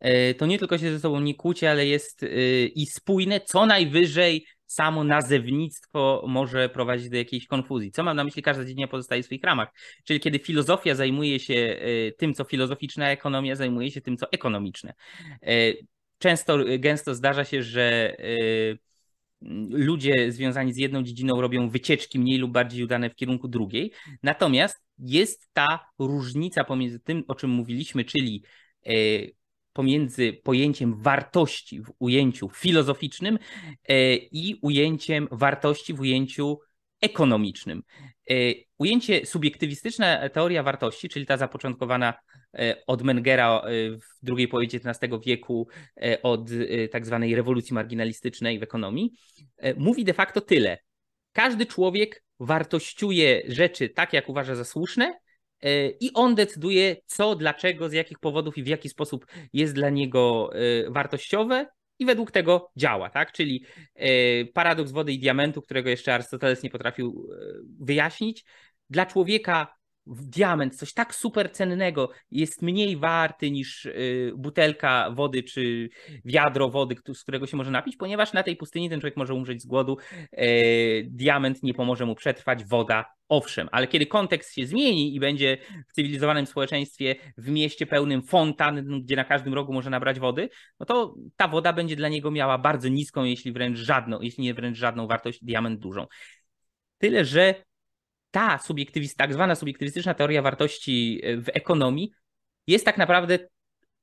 e, 0.00 0.34
to 0.34 0.46
nie 0.46 0.58
tylko 0.58 0.78
się 0.78 0.92
ze 0.92 1.00
sobą 1.00 1.20
nie 1.20 1.34
kłóci, 1.34 1.66
ale 1.66 1.86
jest 1.86 2.22
e, 2.22 2.26
i 2.66 2.86
spójne, 2.86 3.40
co 3.40 3.66
najwyżej 3.66 4.46
samo 4.66 5.04
nazewnictwo 5.04 6.24
może 6.28 6.68
prowadzić 6.68 7.08
do 7.08 7.16
jakiejś 7.16 7.46
konfuzji. 7.46 7.92
Co 7.92 8.02
mam 8.02 8.16
na 8.16 8.24
myśli, 8.24 8.42
każda 8.42 8.64
dziedzina 8.64 8.88
pozostaje 8.88 9.22
w 9.22 9.26
swoich 9.26 9.44
ramach. 9.44 9.68
Czyli 10.04 10.20
kiedy 10.20 10.38
filozofia 10.38 10.94
zajmuje 10.94 11.40
się 11.40 11.80
tym, 12.18 12.34
co 12.34 12.44
filozoficzne, 12.44 13.06
a 13.06 13.10
ekonomia 13.10 13.56
zajmuje 13.56 13.90
się 13.90 14.00
tym, 14.00 14.16
co 14.16 14.26
ekonomiczne. 14.32 14.94
Często, 16.18 16.58
gęsto 16.78 17.14
zdarza 17.14 17.44
się, 17.44 17.62
że 17.62 18.16
ludzie 19.70 20.32
związani 20.32 20.72
z 20.72 20.76
jedną 20.76 21.02
dziedziną 21.02 21.40
robią 21.40 21.68
wycieczki 21.68 22.18
mniej 22.18 22.38
lub 22.38 22.52
bardziej 22.52 22.84
udane 22.84 23.10
w 23.10 23.14
kierunku 23.14 23.48
drugiej. 23.48 23.92
Natomiast 24.22 24.82
jest 24.98 25.50
ta 25.52 25.86
różnica 25.98 26.64
pomiędzy 26.64 27.00
tym, 27.00 27.24
o 27.28 27.34
czym 27.34 27.50
mówiliśmy, 27.50 28.04
czyli 28.04 28.42
e, 28.86 28.92
pomiędzy 29.72 30.32
pojęciem 30.32 31.02
wartości 31.02 31.82
w 31.82 31.92
ujęciu 31.98 32.48
filozoficznym 32.48 33.38
e, 33.88 34.16
i 34.16 34.58
ujęciem 34.62 35.28
wartości 35.30 35.94
w 35.94 36.00
ujęciu 36.00 36.58
ekonomicznym. 37.00 37.82
E, 38.30 38.34
ujęcie 38.78 39.26
subiektywistyczna 39.26 40.28
teoria 40.28 40.62
wartości, 40.62 41.08
czyli 41.08 41.26
ta 41.26 41.36
zapoczątkowana 41.36 42.14
e, 42.58 42.76
od 42.86 43.02
Mengera 43.02 43.60
e, 43.60 43.70
w 43.90 44.04
drugiej 44.22 44.48
połowie 44.48 44.66
XIX 44.66 45.14
wieku, 45.26 45.68
od 46.22 46.50
tak 46.90 47.06
zwanej 47.06 47.34
rewolucji 47.34 47.74
marginalistycznej 47.74 48.58
w 48.58 48.62
ekonomii, 48.62 49.10
mówi 49.76 50.04
de 50.04 50.12
facto 50.12 50.40
tyle. 50.40 50.78
Każdy 51.32 51.66
człowiek 51.66 52.24
wartościuje 52.40 53.42
rzeczy 53.48 53.88
tak, 53.88 54.12
jak 54.12 54.28
uważa 54.28 54.54
za 54.54 54.64
słuszne 54.64 55.18
i 56.00 56.10
on 56.14 56.34
decyduje, 56.34 56.96
co, 57.06 57.36
dlaczego, 57.36 57.88
z 57.88 57.92
jakich 57.92 58.18
powodów 58.18 58.58
i 58.58 58.62
w 58.62 58.66
jaki 58.66 58.88
sposób 58.88 59.26
jest 59.52 59.74
dla 59.74 59.90
niego 59.90 60.50
wartościowe 60.88 61.66
i 61.98 62.06
według 62.06 62.30
tego 62.30 62.70
działa, 62.76 63.10
tak? 63.10 63.32
Czyli 63.32 63.64
paradoks 64.54 64.92
wody 64.92 65.12
i 65.12 65.18
diamentu, 65.18 65.62
którego 65.62 65.90
jeszcze 65.90 66.14
Arystoteles 66.14 66.62
nie 66.62 66.70
potrafił 66.70 67.30
wyjaśnić, 67.80 68.44
dla 68.90 69.06
człowieka 69.06 69.77
diament, 70.08 70.76
coś 70.76 70.92
tak 70.92 71.14
super 71.14 71.52
cennego 71.52 72.10
jest 72.30 72.62
mniej 72.62 72.96
warty 72.96 73.50
niż 73.50 73.86
y, 73.86 74.32
butelka 74.36 75.10
wody 75.10 75.42
czy 75.42 75.88
wiadro 76.24 76.68
wody, 76.68 76.96
z 77.14 77.22
którego 77.22 77.46
się 77.46 77.56
może 77.56 77.70
napić, 77.70 77.96
ponieważ 77.96 78.32
na 78.32 78.42
tej 78.42 78.56
pustyni 78.56 78.90
ten 78.90 79.00
człowiek 79.00 79.16
może 79.16 79.34
umrzeć 79.34 79.62
z 79.62 79.66
głodu, 79.66 79.96
e, 80.32 80.46
diament 81.02 81.62
nie 81.62 81.74
pomoże 81.74 82.06
mu 82.06 82.14
przetrwać, 82.14 82.64
woda 82.64 83.04
owszem, 83.28 83.68
ale 83.72 83.86
kiedy 83.86 84.06
kontekst 84.06 84.54
się 84.54 84.66
zmieni 84.66 85.14
i 85.14 85.20
będzie 85.20 85.58
w 85.88 85.92
cywilizowanym 85.92 86.46
społeczeństwie 86.46 87.16
w 87.38 87.50
mieście 87.50 87.86
pełnym 87.86 88.22
fontan, 88.22 89.00
gdzie 89.02 89.16
na 89.16 89.24
każdym 89.24 89.54
rogu 89.54 89.72
może 89.72 89.90
nabrać 89.90 90.18
wody, 90.18 90.48
no 90.80 90.86
to 90.86 91.14
ta 91.36 91.48
woda 91.48 91.72
będzie 91.72 91.96
dla 91.96 92.08
niego 92.08 92.30
miała 92.30 92.58
bardzo 92.58 92.88
niską, 92.88 93.24
jeśli 93.24 93.52
wręcz 93.52 93.78
żadną, 93.78 94.20
jeśli 94.20 94.44
nie 94.44 94.54
wręcz 94.54 94.78
żadną 94.78 95.06
wartość, 95.06 95.44
diament 95.44 95.80
dużą. 95.80 96.06
Tyle, 96.98 97.24
że 97.24 97.54
ta 98.30 98.58
subiektywist, 98.58 99.16
tak 99.16 99.32
zwana 99.32 99.54
subiektywistyczna 99.54 100.14
teoria 100.14 100.42
wartości 100.42 101.20
e, 101.22 101.36
w 101.36 101.48
ekonomii 101.48 102.12
jest 102.66 102.84
tak 102.84 102.98
naprawdę 102.98 103.38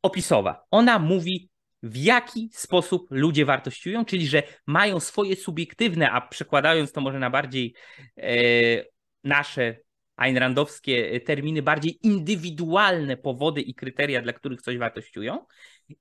opisowa. 0.02 0.66
Ona 0.72 1.00
mówi, 1.00 1.50
w 1.84 1.98
jaki 1.98 2.50
sposób 2.54 3.08
ludzie 3.10 3.46
wartościują, 3.46 4.06
czyli 4.06 4.28
że 4.28 4.44
mają 4.66 5.00
swoje 5.00 5.36
subiektywne, 5.36 6.12
a 6.12 6.22
przekładając 6.22 6.92
to 6.92 7.02
może 7.02 7.20
na 7.20 7.30
bardziej 7.30 7.76
e, 8.18 8.86
nasze 9.24 9.78
Randowskie 10.18 11.22
terminy, 11.22 11.62
bardziej 11.62 12.00
indywidualne 12.04 13.18
powody 13.18 13.62
i 13.62 13.76
kryteria, 13.76 14.22
dla 14.22 14.34
których 14.34 14.62
coś 14.62 14.78
wartościują, 14.78 15.46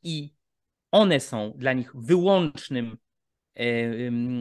i 0.03 0.35
one 0.91 1.21
są 1.21 1.53
dla 1.57 1.73
nich 1.73 1.91
wyłącznym 1.95 2.97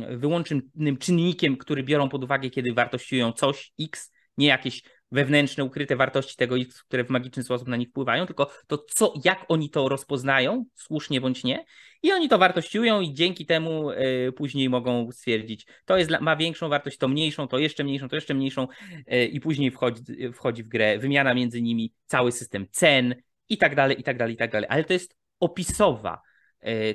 wyłącznym 0.10 0.71
czynnikiem, 0.99 1.58
który 1.58 1.84
biorą 1.84 2.10
pod 2.10 2.23
uwagę, 2.23 2.49
kiedy 2.49 2.73
wartościują 2.73 3.32
coś 3.32 3.73
X, 3.80 4.12
nie 4.38 4.47
jakieś 4.47 4.84
wewnętrzne, 5.12 5.63
ukryte 5.63 5.95
wartości 5.95 6.36
tego 6.36 6.58
X, 6.58 6.84
które 6.84 7.04
w 7.04 7.10
magiczny 7.10 7.43
sposób 7.43 7.67
na 7.67 7.78
nich 7.78 7.89
wpływają, 7.89 8.26
tylko 8.26 8.52
to, 8.67 8.78
co, 8.78 9.13
jak 9.26 9.45
oni 9.47 9.69
to 9.69 9.89
rozpoznają, 9.89 10.65
słusznie 10.76 11.21
bądź 11.21 11.43
nie, 11.43 11.65
i 12.04 12.12
oni 12.12 12.30
to 12.30 12.38
wartościują 12.38 13.02
i 13.02 13.13
dzięki 13.13 13.45
temu 13.45 13.91
y, 13.91 14.32
później 14.36 14.69
mogą 14.69 15.12
stwierdzić, 15.12 15.65
to 15.86 15.97
jest, 15.97 16.12
ma 16.21 16.36
większą 16.36 16.69
wartość, 16.69 16.97
to 16.97 17.08
mniejszą, 17.08 17.47
to 17.47 17.60
jeszcze 17.60 17.84
mniejszą, 17.84 18.10
to 18.10 18.15
jeszcze 18.15 18.34
mniejszą 18.34 18.67
y, 19.13 19.26
i 19.26 19.39
później 19.39 19.71
wchodzi, 19.71 20.04
wchodzi 20.34 20.63
w 20.63 20.67
grę 20.67 20.97
wymiana 20.97 21.34
między 21.34 21.62
nimi, 21.62 21.93
cały 22.06 22.32
system 22.32 22.67
cen 22.71 23.15
i 23.49 23.58
tak 23.58 23.76
dalej, 23.76 23.99
i 23.99 24.04
tak 24.04 24.17
dalej, 24.17 24.34
i 24.34 24.38
tak 24.38 24.52
dalej. 24.52 24.67
Ale 24.69 24.84
to 24.84 24.93
jest 24.93 25.17
opisowa 25.39 26.21
E, 26.23 26.33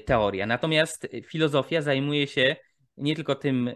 teoria. 0.04 0.46
Natomiast 0.46 1.08
filozofia 1.26 1.82
zajmuje 1.82 2.26
się 2.26 2.56
nie 2.98 3.16
tylko 3.16 3.34
tym, 3.34 3.68
e, 3.68 3.74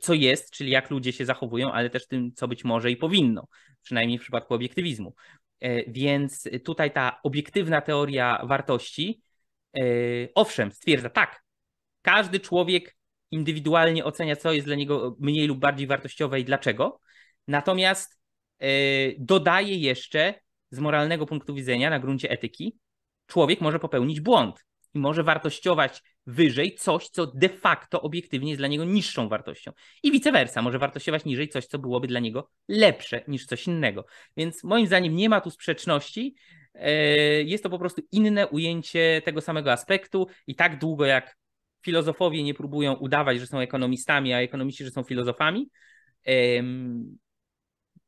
co 0.00 0.14
jest, 0.14 0.50
czyli 0.50 0.70
jak 0.70 0.90
ludzie 0.90 1.12
się 1.12 1.24
zachowują, 1.24 1.72
ale 1.72 1.90
też 1.90 2.06
tym, 2.06 2.32
co 2.34 2.48
być 2.48 2.64
może 2.64 2.90
i 2.90 2.96
powinno, 2.96 3.48
przynajmniej 3.82 4.18
w 4.18 4.22
przypadku 4.22 4.54
obiektywizmu. 4.54 5.14
E, 5.60 5.90
więc 5.90 6.48
tutaj 6.64 6.92
ta 6.92 7.20
obiektywna 7.22 7.80
teoria 7.80 8.42
wartości, 8.48 9.22
owszem, 10.34 10.72
stwierdza 10.72 11.10
tak, 11.10 11.42
każdy 12.02 12.40
człowiek 12.40 12.96
indywidualnie 13.30 14.04
ocenia, 14.04 14.36
co 14.36 14.52
jest 14.52 14.66
dla 14.66 14.76
niego 14.76 15.16
mniej 15.20 15.46
lub 15.46 15.58
bardziej 15.58 15.86
wartościowe 15.86 16.40
i 16.40 16.44
dlaczego. 16.44 17.00
Natomiast 17.48 18.20
dodaje 19.18 19.76
jeszcze 19.76 20.34
z 20.70 20.78
moralnego 20.78 21.26
punktu 21.26 21.54
widzenia, 21.54 21.90
na 21.90 21.98
gruncie 21.98 22.30
etyki, 22.30 22.78
człowiek 23.26 23.60
może 23.60 23.78
popełnić 23.78 24.20
błąd 24.20 24.64
i 24.94 24.98
może 24.98 25.22
wartościować 25.22 26.02
wyżej 26.26 26.74
coś, 26.74 27.08
co 27.08 27.26
de 27.26 27.48
facto 27.48 28.02
obiektywnie 28.02 28.50
jest 28.50 28.60
dla 28.60 28.68
niego 28.68 28.84
niższą 28.84 29.28
wartością. 29.28 29.72
I 30.02 30.12
vice 30.12 30.32
versa, 30.32 30.62
może 30.62 30.78
wartościować 30.78 31.24
niżej 31.24 31.48
coś, 31.48 31.66
co 31.66 31.78
byłoby 31.78 32.06
dla 32.06 32.20
niego 32.20 32.50
lepsze 32.68 33.24
niż 33.28 33.46
coś 33.46 33.66
innego. 33.66 34.06
Więc 34.36 34.64
moim 34.64 34.86
zdaniem 34.86 35.16
nie 35.16 35.28
ma 35.28 35.40
tu 35.40 35.50
sprzeczności. 35.50 36.34
E, 36.74 36.92
jest 37.42 37.64
to 37.64 37.70
po 37.70 37.78
prostu 37.78 38.02
inne 38.12 38.46
ujęcie 38.46 39.22
tego 39.24 39.40
samego 39.40 39.72
aspektu 39.72 40.26
i 40.46 40.54
tak 40.54 40.78
długo 40.78 41.04
jak 41.04 41.38
filozofowie 41.82 42.42
nie 42.42 42.54
próbują 42.54 42.94
udawać, 42.94 43.40
że 43.40 43.46
są 43.46 43.58
ekonomistami, 43.58 44.32
a 44.32 44.40
ekonomiści, 44.40 44.84
że 44.84 44.90
są 44.90 45.02
filozofami, 45.02 45.70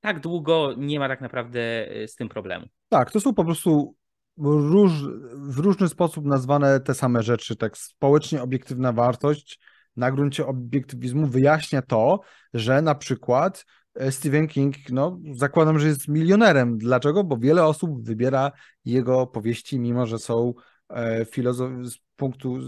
tak 0.01 0.21
długo 0.21 0.75
nie 0.77 0.99
ma 0.99 1.09
tak 1.09 1.21
naprawdę 1.21 1.91
e, 1.91 2.09
z 2.09 2.15
tym 2.15 2.29
problemu. 2.29 2.67
Tak, 2.89 3.11
to 3.11 3.21
są 3.21 3.35
po 3.35 3.45
prostu 3.45 3.95
róż, 4.41 4.93
w 5.35 5.59
różny 5.59 5.89
sposób 5.89 6.25
nazwane 6.25 6.81
te 6.81 6.95
same 6.95 7.23
rzeczy. 7.23 7.57
Tak 7.57 7.79
społecznie 7.79 8.43
obiektywna 8.43 8.93
wartość 8.93 9.61
na 9.97 10.13
gruncie 10.13 10.47
obiektywizmu 10.47 11.27
wyjaśnia 11.27 11.83
to, 11.83 12.21
że 12.55 12.83
na 12.83 12.95
przykład 12.95 13.65
e, 13.95 14.13
Stephen 14.13 14.49
King, 14.49 14.75
no 14.91 15.19
zakładam, 15.33 15.79
że 15.79 15.89
jest 15.89 16.09
milionerem. 16.09 16.79
Dlaczego? 16.79 17.25
Bo 17.25 17.37
wiele 17.37 17.65
osób 17.65 18.07
wybiera 18.07 18.53
jego 18.85 19.27
powieści, 19.27 19.81
mimo 19.81 20.07
że 20.07 20.19
są 20.19 20.55
e, 20.89 21.25
filozof- 21.25 21.99
punktu 22.21 22.59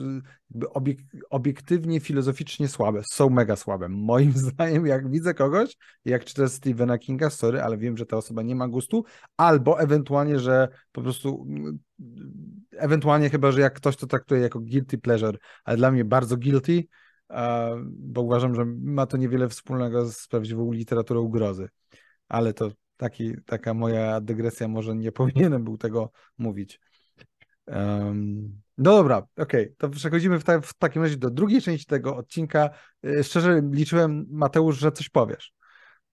obiek 0.70 0.98
obiektywnie, 1.30 2.00
filozoficznie 2.00 2.68
słabe. 2.68 3.02
Są 3.04 3.30
mega 3.30 3.56
słabe. 3.56 3.88
Moim 3.88 4.32
zdaniem, 4.48 4.86
jak 4.86 5.10
widzę 5.10 5.34
kogoś, 5.34 5.76
jak 6.04 6.24
czytam 6.24 6.48
Stephena 6.48 6.98
Kinga, 6.98 7.30
sorry, 7.30 7.62
ale 7.62 7.78
wiem, 7.78 7.96
że 7.96 8.06
ta 8.06 8.16
osoba 8.16 8.42
nie 8.42 8.54
ma 8.54 8.68
gustu, 8.68 9.04
albo 9.36 9.80
ewentualnie, 9.80 10.38
że 10.38 10.68
po 10.92 11.02
prostu 11.02 11.46
ewentualnie 12.70 13.30
chyba, 13.30 13.52
że 13.52 13.60
jak 13.60 13.74
ktoś 13.74 13.96
to 13.96 14.06
traktuje 14.06 14.40
jako 14.40 14.60
guilty 14.60 14.98
pleasure, 14.98 15.38
ale 15.64 15.76
dla 15.76 15.90
mnie 15.90 16.04
bardzo 16.04 16.36
guilty, 16.36 16.84
bo 17.84 18.22
uważam, 18.22 18.54
że 18.54 18.64
ma 18.64 19.06
to 19.06 19.16
niewiele 19.16 19.48
wspólnego 19.48 20.06
z 20.06 20.28
prawdziwą 20.28 20.72
literaturą 20.72 21.28
grozy. 21.28 21.68
Ale 22.28 22.54
to 22.54 22.70
taki, 22.96 23.34
taka 23.46 23.74
moja 23.74 24.20
dygresja, 24.20 24.68
może 24.68 24.96
nie 24.96 25.12
powinienem 25.20 25.64
był 25.64 25.78
tego 25.78 26.10
mówić. 26.38 26.80
Um, 27.66 28.62
no 28.78 28.96
dobra, 28.96 29.16
okej, 29.18 29.62
okay. 29.62 29.74
to 29.78 29.88
przechodzimy 29.88 30.38
w, 30.38 30.44
ta, 30.44 30.60
w, 30.60 30.74
takim 30.74 31.02
razie 31.02 31.16
do 31.16 31.30
drugiej 31.30 31.62
części 31.62 31.86
tego 31.86 32.16
odcinka. 32.16 32.70
Y, 33.04 33.24
szczerze 33.24 33.62
liczyłem, 33.72 34.26
Mateusz, 34.30 34.78
że 34.78 34.92
coś 34.92 35.08
powiesz 35.08 35.52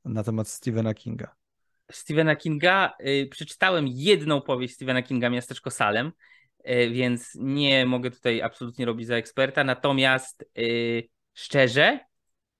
na 0.06 0.24
temat 0.24 0.48
Stephena 0.48 0.94
Kinga. 0.94 1.36
Stephena 1.92 2.36
Kinga, 2.36 2.94
y, 3.08 3.28
przeczytałem 3.32 3.88
jedną 3.88 4.42
powieść 4.42 4.74
Stephena 4.74 5.02
Kinga, 5.02 5.30
Miasteczko 5.30 5.72
Salem, 5.72 6.12
y, 6.70 6.90
więc 6.90 7.32
nie 7.36 7.86
mogę 7.86 8.12
tutaj 8.12 8.42
absolutnie 8.42 8.86
robić 8.86 9.08
za 9.08 9.16
eksperta, 9.16 9.64
natomiast 9.64 10.46
y, 10.58 11.10
szczerze 11.34 12.00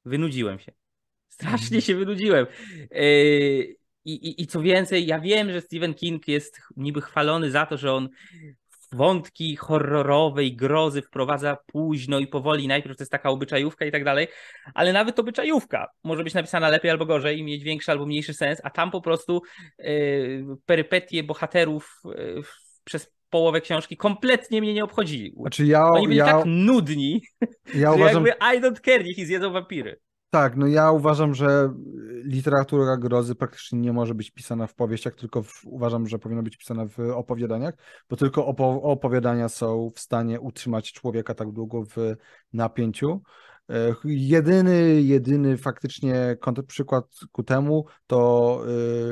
wynudziłem 0.06 0.60
się. 0.60 0.72
Strasznie 1.30 1.78
mhm. 1.78 1.82
się 1.82 1.96
wynudziłem. 1.96 2.48
Y, 2.96 3.80
i, 4.06 4.14
i, 4.14 4.42
I 4.42 4.48
co 4.48 4.62
więcej, 4.62 5.06
ja 5.06 5.20
wiem, 5.20 5.52
że 5.52 5.62
Stephen 5.62 5.94
King 5.94 6.28
jest 6.28 6.62
niby 6.78 7.02
chwalony 7.02 7.52
za 7.52 7.66
to, 7.66 7.78
że 7.78 7.94
on 7.94 8.10
wątki 8.92 9.56
horrorowej 9.56 10.56
grozy 10.56 11.02
wprowadza 11.02 11.58
późno 11.66 12.20
i 12.20 12.28
powoli. 12.28 12.68
Najpierw 12.68 12.98
to 12.98 13.04
jest 13.04 13.12
taka 13.12 13.30
obyczajówka 13.30 13.86
i 13.86 13.92
tak 13.92 14.04
dalej, 14.04 14.28
ale 14.74 14.94
nawet 14.94 15.20
obyczajówka 15.20 15.88
może 16.04 16.24
być 16.24 16.34
napisana 16.34 16.70
lepiej 16.70 16.92
albo 16.92 17.06
gorzej 17.06 17.40
i 17.40 17.44
mieć 17.44 17.64
większy 17.64 17.92
albo 17.92 18.06
mniejszy 18.06 18.34
sens, 18.34 18.62
a 18.64 18.70
tam 18.70 18.92
po 18.92 19.02
prostu 19.02 19.42
yy, 19.80 20.46
perypetie 20.66 21.24
bohaterów 21.24 22.02
yy, 22.06 22.42
przez 22.84 23.12
połowę 23.30 23.62
książki 23.62 23.98
kompletnie 23.98 24.62
mnie 24.62 24.74
nie 24.74 24.84
obchodzili. 24.84 25.34
Znaczy 25.42 25.66
ja, 25.66 25.88
Oni 25.88 26.08
byli 26.08 26.18
ja, 26.18 26.26
tak 26.26 26.44
nudni, 26.46 27.22
ja 27.74 27.92
że 27.92 27.96
uważam... 27.96 28.26
jakby 28.26 28.58
I 28.58 28.62
don't 28.62 28.82
care, 28.82 29.06
niech 29.06 29.18
ich 29.18 29.28
zjedzą 29.28 29.52
wampiry. 29.52 30.00
Tak, 30.30 30.56
no 30.58 30.68
ja 30.68 30.92
uważam, 30.92 31.36
że 31.36 31.74
literatura 32.24 32.98
grozy 32.98 33.36
praktycznie 33.36 33.80
nie 33.80 33.94
może 33.94 34.16
być 34.16 34.32
pisana 34.32 34.68
w 34.68 34.74
powieściach, 34.74 35.16
tylko 35.16 35.44
w, 35.44 35.62
uważam, 35.66 36.08
że 36.08 36.20
powinna 36.20 36.44
być 36.44 36.58
pisana 36.58 36.86
w 36.86 37.00
opowiadaniach, 37.00 37.74
bo 38.10 38.16
tylko 38.16 38.46
opo 38.46 38.82
opowiadania 38.82 39.50
są 39.50 39.90
w 39.96 40.00
stanie 40.00 40.40
utrzymać 40.40 40.94
człowieka 40.94 41.34
tak 41.34 41.52
długo 41.52 41.84
w 41.84 42.16
napięciu. 42.54 43.22
E, 43.70 43.96
jedyny, 44.06 45.02
jedyny 45.02 45.58
faktycznie 45.58 46.38
przykład 46.68 47.06
ku 47.32 47.44
temu 47.44 47.86
to 48.08 48.62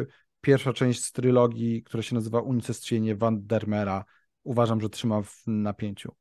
y, 0.02 0.08
pierwsza 0.42 0.74
część 0.74 1.04
z 1.04 1.12
trylogii, 1.12 1.84
która 1.84 2.04
się 2.04 2.16
nazywa 2.16 2.42
Unicestwienie 2.42 3.16
Van 3.16 3.46
Dermera. 3.46 4.06
Uważam, 4.44 4.82
że 4.82 4.90
trzyma 4.90 5.22
w 5.22 5.44
napięciu. 5.48 6.16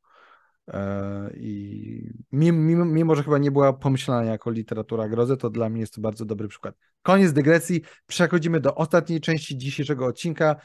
E, 0.68 1.30
I 1.34 2.10
mimo, 2.32 2.84
mimo, 2.84 3.14
że 3.14 3.22
chyba 3.22 3.38
nie 3.38 3.50
była 3.50 3.72
pomyślana 3.72 4.24
jako 4.24 4.50
literatura 4.50 5.08
grozy, 5.08 5.36
to 5.36 5.50
dla 5.50 5.68
mnie 5.68 5.80
jest 5.80 5.94
to 5.94 6.00
bardzo 6.00 6.24
dobry 6.24 6.48
przykład. 6.48 6.74
Koniec 7.02 7.32
dygresji. 7.32 7.82
Przechodzimy 8.06 8.60
do 8.60 8.74
ostatniej 8.74 9.20
części 9.20 9.58
dzisiejszego 9.58 10.06
odcinka. 10.06 10.56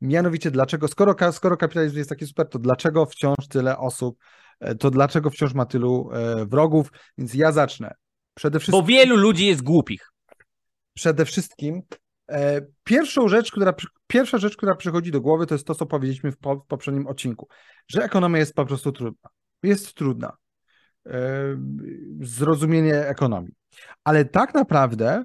Mianowicie, 0.00 0.50
dlaczego, 0.50 0.88
skoro, 0.88 1.32
skoro 1.32 1.56
kapitalizm 1.56 1.96
jest 1.96 2.10
taki 2.10 2.26
super, 2.26 2.48
to 2.48 2.58
dlaczego 2.58 3.06
wciąż 3.06 3.48
tyle 3.48 3.78
osób, 3.78 4.18
e, 4.60 4.74
to 4.74 4.90
dlaczego 4.90 5.30
wciąż 5.30 5.54
ma 5.54 5.66
tylu 5.66 6.10
e, 6.12 6.46
wrogów? 6.46 6.92
Więc 7.18 7.34
ja 7.34 7.52
zacznę. 7.52 7.94
Przede 8.34 8.60
wszystkim. 8.60 8.80
Bo 8.80 8.86
wielu 8.86 9.16
ludzi 9.16 9.46
jest 9.46 9.62
głupich. 9.62 10.12
Przede 10.94 11.24
wszystkim 11.24 11.82
pierwszą 12.84 13.28
rzecz, 13.28 13.50
która, 13.50 13.74
pierwsza 14.06 14.38
rzecz, 14.38 14.56
która 14.56 14.74
przychodzi 14.74 15.10
do 15.10 15.20
głowy, 15.20 15.46
to 15.46 15.54
jest 15.54 15.66
to, 15.66 15.74
co 15.74 15.86
powiedzieliśmy 15.86 16.32
w, 16.32 16.38
po, 16.38 16.56
w 16.56 16.66
poprzednim 16.66 17.06
odcinku, 17.06 17.48
że 17.88 18.04
ekonomia 18.04 18.38
jest 18.38 18.54
po 18.54 18.66
prostu 18.66 18.92
trudna. 18.92 19.30
Jest 19.62 19.94
trudna. 19.94 20.36
E, 21.06 21.56
zrozumienie 22.20 23.06
ekonomii. 23.06 23.54
Ale 24.04 24.24
tak 24.24 24.54
naprawdę 24.54 25.24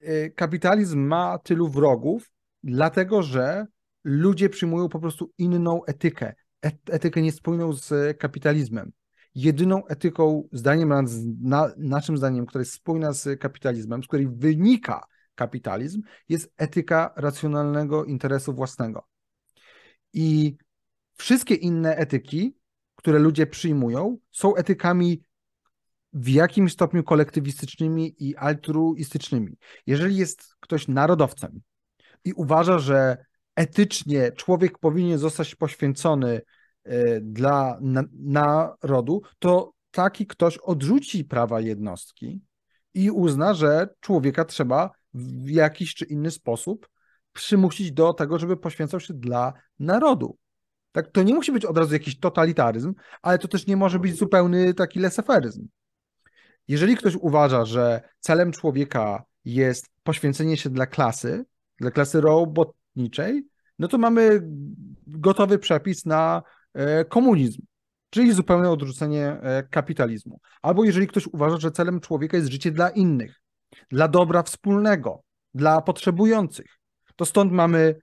e, 0.00 0.30
kapitalizm 0.30 0.98
ma 0.98 1.38
tylu 1.38 1.68
wrogów, 1.68 2.30
dlatego 2.62 3.22
że 3.22 3.66
ludzie 4.04 4.48
przyjmują 4.48 4.88
po 4.88 5.00
prostu 5.00 5.32
inną 5.38 5.84
etykę, 5.84 6.34
etykę 6.90 7.22
niespójną 7.22 7.72
z 7.72 8.18
kapitalizmem. 8.18 8.92
Jedyną 9.34 9.86
etyką, 9.86 10.48
zdaniem 10.52 10.92
na, 11.40 11.72
naszym 11.76 12.16
zdaniem, 12.16 12.46
która 12.46 12.62
jest 12.62 12.72
spójna 12.72 13.12
z 13.12 13.40
kapitalizmem, 13.40 14.02
z 14.02 14.06
której 14.06 14.28
wynika 14.28 15.06
kapitalizm, 15.34 16.02
jest 16.28 16.52
etyka 16.56 17.12
racjonalnego 17.16 18.04
interesu 18.04 18.54
własnego. 18.54 19.06
I 20.12 20.56
wszystkie 21.16 21.54
inne 21.54 21.96
etyki, 21.96 22.57
które 22.98 23.18
ludzie 23.18 23.46
przyjmują, 23.46 24.18
są 24.32 24.54
etykami 24.54 25.22
w 26.12 26.28
jakimś 26.28 26.72
stopniu 26.72 27.04
kolektywistycznymi 27.04 28.14
i 28.18 28.36
altruistycznymi. 28.36 29.56
Jeżeli 29.86 30.16
jest 30.16 30.54
ktoś 30.60 30.88
narodowcem 30.88 31.60
i 32.24 32.32
uważa, 32.32 32.78
że 32.78 33.16
etycznie 33.56 34.32
człowiek 34.32 34.78
powinien 34.78 35.18
zostać 35.18 35.54
poświęcony 35.54 36.40
e, 36.84 37.20
dla 37.20 37.78
narodu, 38.12 39.22
to 39.38 39.72
taki 39.90 40.26
ktoś 40.26 40.58
odrzuci 40.58 41.24
prawa 41.24 41.60
jednostki 41.60 42.40
i 42.94 43.10
uzna, 43.10 43.54
że 43.54 43.88
człowieka 44.00 44.44
trzeba 44.44 44.90
w 45.14 45.50
jakiś 45.50 45.94
czy 45.94 46.04
inny 46.04 46.30
sposób 46.30 46.88
przymusić 47.32 47.92
do 47.92 48.12
tego, 48.12 48.38
żeby 48.38 48.56
poświęcał 48.56 49.00
się 49.00 49.14
dla 49.14 49.52
narodu. 49.78 50.38
Tak, 50.98 51.10
to 51.12 51.22
nie 51.22 51.34
musi 51.34 51.52
być 51.52 51.64
od 51.64 51.78
razu 51.78 51.92
jakiś 51.92 52.18
totalitaryzm, 52.18 52.94
ale 53.22 53.38
to 53.38 53.48
też 53.48 53.66
nie 53.66 53.76
może 53.76 53.98
być 53.98 54.18
zupełny 54.18 54.74
taki 54.74 55.00
leseferyzm. 55.00 55.68
Jeżeli 56.68 56.96
ktoś 56.96 57.14
uważa, 57.14 57.64
że 57.64 58.00
celem 58.20 58.52
człowieka 58.52 59.22
jest 59.44 59.86
poświęcenie 60.02 60.56
się 60.56 60.70
dla 60.70 60.86
klasy, 60.86 61.44
dla 61.80 61.90
klasy 61.90 62.20
robotniczej, 62.20 63.46
no 63.78 63.88
to 63.88 63.98
mamy 63.98 64.40
gotowy 65.06 65.58
przepis 65.58 66.06
na 66.06 66.42
e, 66.74 67.04
komunizm, 67.04 67.62
czyli 68.10 68.32
zupełne 68.32 68.70
odrzucenie 68.70 69.26
e, 69.26 69.62
kapitalizmu. 69.62 70.40
Albo 70.62 70.84
jeżeli 70.84 71.06
ktoś 71.06 71.26
uważa, 71.26 71.56
że 71.56 71.70
celem 71.70 72.00
człowieka 72.00 72.36
jest 72.36 72.52
życie 72.52 72.70
dla 72.70 72.90
innych, 72.90 73.40
dla 73.90 74.08
dobra 74.08 74.42
wspólnego, 74.42 75.22
dla 75.54 75.80
potrzebujących, 75.80 76.78
to 77.16 77.24
stąd 77.24 77.52
mamy 77.52 77.94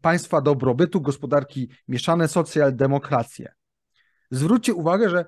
państwa 0.00 0.40
dobrobytu, 0.40 1.00
gospodarki 1.00 1.68
mieszane, 1.88 2.28
socjaldemokrację. 2.28 3.52
Zwróćcie 4.30 4.74
uwagę, 4.74 5.10
że 5.10 5.24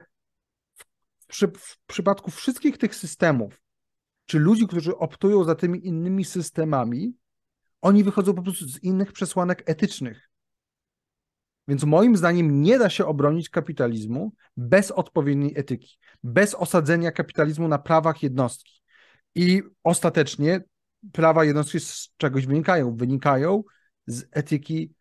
w, 0.75 0.85
przy, 1.27 1.49
w 1.49 1.79
przypadku 1.87 2.31
wszystkich 2.31 2.79
tych 2.79 2.95
systemów, 2.95 3.63
czy 4.27 4.39
ludzi, 4.39 4.67
którzy 4.67 4.97
optują 4.97 5.45
za 5.45 5.55
tymi 5.55 5.87
innymi 5.87 6.25
systemami, 6.25 7.17
oni 7.81 8.05
wychodzą 8.05 8.35
po 8.35 8.43
prostu 8.43 8.69
z 8.69 8.83
innych 8.83 9.13
przesłanek 9.13 9.63
etycznych. 9.67 10.29
Więc 11.69 11.85
moim 11.85 12.17
zdaniem 12.17 12.63
nie 12.63 12.79
da 12.79 12.91
się 12.91 13.07
obronić 13.07 13.49
kapitalizmu 13.49 14.33
bez 14.57 14.91
odpowiedniej 14.91 15.53
etyki, 15.57 15.99
bez 16.23 16.55
osadzenia 16.55 17.13
kapitalizmu 17.13 17.69
na 17.69 17.79
prawach 17.79 18.23
jednostki. 18.23 18.83
I 19.35 19.63
ostatecznie 19.85 20.61
prawa 21.13 21.45
jednostki 21.45 21.81
z 21.81 22.09
czegoś 22.17 22.47
wynikają. 22.47 22.97
Wynikają 22.97 23.63
z 24.07 24.25
etyki 24.31 24.95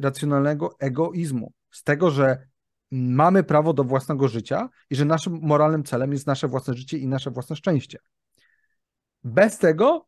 racjonalnego 0.00 0.76
egoizmu, 0.78 1.52
z 1.70 1.82
tego, 1.82 2.10
że 2.10 2.46
mamy 2.90 3.44
prawo 3.44 3.72
do 3.72 3.84
własnego 3.84 4.28
życia 4.28 4.68
i 4.90 4.96
że 4.96 5.04
naszym 5.04 5.38
moralnym 5.42 5.84
celem 5.84 6.12
jest 6.12 6.26
nasze 6.26 6.48
własne 6.48 6.74
życie 6.74 6.98
i 6.98 7.08
nasze 7.08 7.30
własne 7.30 7.56
szczęście. 7.56 7.98
Bez 9.24 9.58
tego 9.58 10.06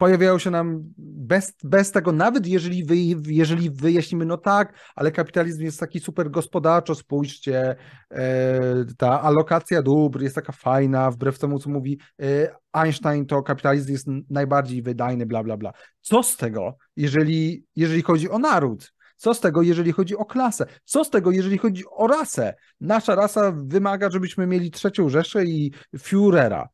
pojawiają 0.00 0.38
się 0.38 0.50
nam 0.50 0.82
bez, 0.98 1.54
bez 1.64 1.92
tego, 1.92 2.12
nawet 2.12 2.46
jeżeli, 2.46 2.84
wy, 2.84 2.96
jeżeli 3.32 3.70
wyjaśnimy, 3.70 4.26
no 4.26 4.36
tak, 4.36 4.74
ale 4.94 5.12
kapitalizm 5.12 5.62
jest 5.62 5.80
taki 5.80 6.00
super 6.00 6.30
gospodarczo, 6.30 6.94
spójrzcie, 6.94 7.76
e, 8.10 8.84
ta 8.98 9.22
alokacja 9.22 9.82
dóbr 9.82 10.22
jest 10.22 10.34
taka 10.34 10.52
fajna, 10.52 11.10
wbrew 11.10 11.38
temu, 11.38 11.58
co 11.58 11.70
mówi 11.70 11.98
e, 12.22 12.54
Einstein, 12.72 13.26
to 13.26 13.42
kapitalizm 13.42 13.92
jest 13.92 14.06
najbardziej 14.30 14.82
wydajny, 14.82 15.26
bla, 15.26 15.42
bla, 15.42 15.56
bla. 15.56 15.72
Co 16.00 16.22
z 16.22 16.36
tego, 16.36 16.76
jeżeli, 16.96 17.64
jeżeli 17.76 18.02
chodzi 18.02 18.30
o 18.30 18.38
naród? 18.38 18.92
Co 19.16 19.34
z 19.34 19.40
tego, 19.40 19.62
jeżeli 19.62 19.92
chodzi 19.92 20.16
o 20.16 20.24
klasę? 20.24 20.66
Co 20.84 21.04
z 21.04 21.10
tego, 21.10 21.30
jeżeli 21.30 21.58
chodzi 21.58 21.84
o 21.90 22.06
rasę? 22.06 22.54
Nasza 22.80 23.14
rasa 23.14 23.52
wymaga, 23.56 24.10
żebyśmy 24.10 24.46
mieli 24.46 24.70
trzecią 24.70 25.08
Rzeszę 25.08 25.44
i 25.44 25.72
Führera 25.96 26.66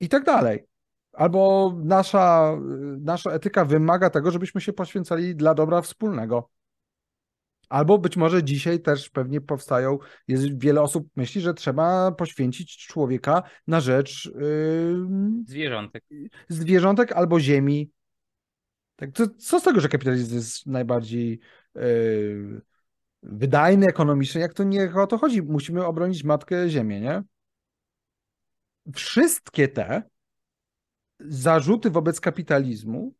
i 0.00 0.08
tak 0.08 0.24
dalej. 0.24 0.71
Albo 1.12 1.72
nasza, 1.84 2.56
nasza 3.00 3.30
etyka 3.30 3.64
wymaga 3.64 4.10
tego, 4.10 4.30
żebyśmy 4.30 4.60
się 4.60 4.72
poświęcali 4.72 5.36
dla 5.36 5.54
dobra 5.54 5.82
wspólnego. 5.82 6.50
Albo 7.68 7.98
być 7.98 8.16
może 8.16 8.44
dzisiaj 8.44 8.80
też 8.80 9.10
pewnie 9.10 9.40
powstają, 9.40 9.98
jest 10.28 10.58
wiele 10.58 10.82
osób 10.82 11.08
myśli, 11.16 11.40
że 11.40 11.54
trzeba 11.54 12.12
poświęcić 12.12 12.86
człowieka 12.86 13.42
na 13.66 13.80
rzecz 13.80 14.24
yy, 14.24 14.96
zwierzątek. 15.46 16.04
Zwierzątek 16.48 17.12
albo 17.12 17.40
ziemi. 17.40 17.90
Tak, 18.96 19.10
to, 19.12 19.26
co 19.28 19.60
z 19.60 19.62
tego, 19.62 19.80
że 19.80 19.88
kapitalizm 19.88 20.34
jest 20.34 20.66
najbardziej 20.66 21.40
yy, 21.74 22.60
wydajny 23.22 23.86
ekonomicznie, 23.86 24.40
jak 24.40 24.54
to 24.54 24.64
nie 24.64 24.94
o 24.94 25.06
to 25.06 25.18
chodzi. 25.18 25.42
Musimy 25.42 25.86
obronić 25.86 26.24
matkę 26.24 26.68
ziemię, 26.68 27.00
nie? 27.00 27.22
Wszystkie 28.94 29.68
te 29.68 30.02
zarzuty 31.28 31.90
wobec 31.90 32.20
kapitalizmu 32.20 33.14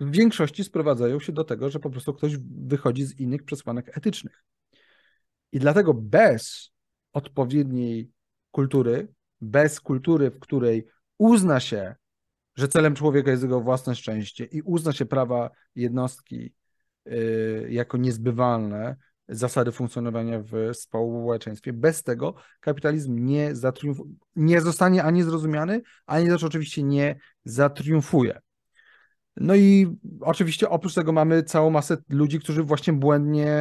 w 0.00 0.10
większości 0.10 0.64
sprowadzają 0.64 1.20
się 1.20 1.32
do 1.32 1.44
tego, 1.44 1.70
że 1.70 1.80
po 1.80 1.90
prostu 1.90 2.14
ktoś 2.14 2.36
wychodzi 2.66 3.04
z 3.04 3.20
innych 3.20 3.42
przesłanek 3.42 3.98
etycznych. 3.98 4.44
I 5.52 5.58
dlatego 5.58 5.94
bez 5.94 6.72
odpowiedniej 7.12 8.10
kultury, 8.50 9.08
bez 9.40 9.80
kultury, 9.80 10.30
w 10.30 10.38
której 10.38 10.86
uzna 11.18 11.60
się, 11.60 11.94
że 12.56 12.68
celem 12.68 12.94
człowieka 12.94 13.30
jest 13.30 13.42
jego 13.42 13.60
własne 13.60 13.94
szczęście 13.94 14.44
i 14.44 14.62
uzna 14.62 14.92
się 14.92 15.06
prawa 15.06 15.50
jednostki 15.74 16.54
yy, 17.04 17.66
jako 17.70 17.96
niezbywalne, 17.96 18.96
zasady 19.28 19.72
funkcjonowania 19.72 20.40
w 20.42 20.74
społeczeństwie. 20.76 21.72
Bez 21.72 22.02
tego 22.02 22.34
kapitalizm 22.60 23.24
nie, 23.24 23.52
nie 24.36 24.60
zostanie 24.60 25.04
ani 25.04 25.22
zrozumiany, 25.22 25.82
ani 26.06 26.28
też 26.28 26.44
oczywiście 26.44 26.82
nie 26.82 27.18
zatriumfuje. 27.44 28.40
No 29.36 29.54
i 29.54 29.96
oczywiście 30.20 30.68
oprócz 30.68 30.94
tego 30.94 31.12
mamy 31.12 31.42
całą 31.42 31.70
masę 31.70 31.96
ludzi, 32.08 32.40
którzy 32.40 32.62
właśnie 32.62 32.92
błędnie 32.92 33.56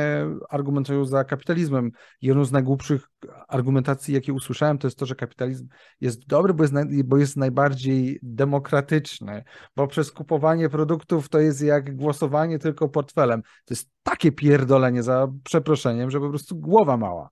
argumentują 0.49 1.05
za 1.05 1.23
kapitalizmem. 1.23 1.91
Jedną 2.21 2.45
z 2.45 2.51
najgłupszych 2.51 3.09
argumentacji, 3.47 4.13
jakie 4.13 4.33
usłyszałem, 4.33 4.77
to 4.77 4.87
jest 4.87 4.97
to, 4.97 5.05
że 5.05 5.15
kapitalizm 5.15 5.67
jest 6.01 6.27
dobry, 6.27 6.53
bo 6.53 6.63
jest, 6.63 6.73
naj, 6.73 7.03
bo 7.03 7.17
jest 7.17 7.37
najbardziej 7.37 8.19
demokratyczny, 8.23 9.43
bo 9.75 9.87
przez 9.87 10.11
kupowanie 10.11 10.69
produktów 10.69 11.29
to 11.29 11.39
jest 11.39 11.61
jak 11.61 11.95
głosowanie 11.95 12.59
tylko 12.59 12.89
portfelem. 12.89 13.41
To 13.41 13.73
jest 13.73 13.89
takie 14.03 14.31
pierdolenie 14.31 15.03
za 15.03 15.27
przeproszeniem, 15.43 16.11
że 16.11 16.19
po 16.19 16.29
prostu 16.29 16.55
głowa 16.55 16.97
mała. 16.97 17.29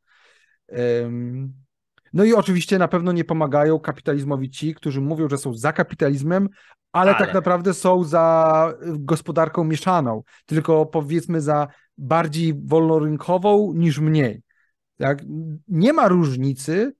No 2.13 2.24
i 2.24 2.34
oczywiście 2.34 2.78
na 2.78 2.88
pewno 2.88 3.12
nie 3.12 3.24
pomagają 3.24 3.80
kapitalizmowi 3.80 4.50
ci, 4.50 4.76
którzy 4.76 5.02
mówią, 5.02 5.30
że 5.30 5.38
są 5.38 5.54
za 5.54 5.74
kapitalizmem, 5.74 6.50
ale, 6.91 7.15
ale, 7.15 7.26
tak 7.26 7.34
naprawdę 7.34 7.74
są 7.74 8.04
za 8.04 8.74
gospodarką 8.84 9.63
mieszaną, 9.63 10.24
tylko 10.45 10.86
powiedzmy 10.86 11.41
za 11.41 11.67
bardziej 11.97 12.54
wolnorynkową 12.65 13.74
niż 13.74 14.00
mniej. 14.00 14.41
Tak? 14.97 15.24
Nie 15.67 15.93
ma 15.93 16.08
różnicy. 16.08 16.95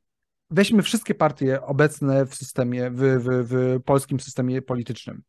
Weźmy 0.50 0.84
wszystkie 0.84 1.15
partie 1.15 1.62
obecne 1.62 2.26
w 2.26 2.36
systemie, 2.36 2.91
w, 2.91 2.97
w, 2.97 3.28
w 3.49 3.80
polskim 3.84 4.20
systemie 4.20 4.62
politycznym. 4.62 5.22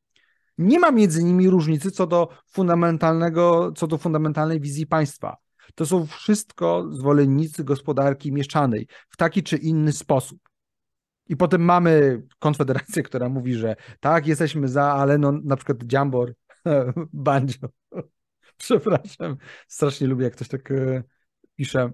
Nie 0.59 0.78
ma 0.80 0.91
między 0.91 1.24
nimi 1.24 1.51
różnicy 1.51 1.91
co 1.91 2.07
do 2.07 2.28
fundamentalnego, 2.47 3.72
co 3.76 3.87
do 3.87 3.99
fundamentalnej 3.99 4.61
wizji 4.61 4.87
państwa. 4.87 5.37
To 5.75 5.87
są 5.87 6.07
wszystko 6.07 6.87
zwolennicy 6.91 7.64
gospodarki 7.64 8.33
mieszanej 8.33 8.87
w 9.11 9.16
taki 9.16 9.43
czy 9.43 9.57
inny 9.57 9.93
sposób. 9.93 10.39
I 11.29 11.37
potem 11.37 11.62
mamy 11.62 12.23
Konfederację, 12.39 13.03
która 13.09 13.29
mówi, 13.29 13.55
że 13.55 13.77
tak, 14.01 14.27
jesteśmy 14.27 14.68
za, 14.68 14.85
ale 14.85 15.18
no 15.18 15.33
na 15.33 15.57
przykład 15.57 15.93
Jambor, 15.93 16.35
Banjo, 17.12 17.68
przepraszam, 18.57 19.37
strasznie 19.68 20.07
lubię, 20.07 20.25
jak 20.25 20.33
ktoś 20.33 20.49
tak 20.49 20.70
e, 20.70 21.03
pisze. 21.57 21.91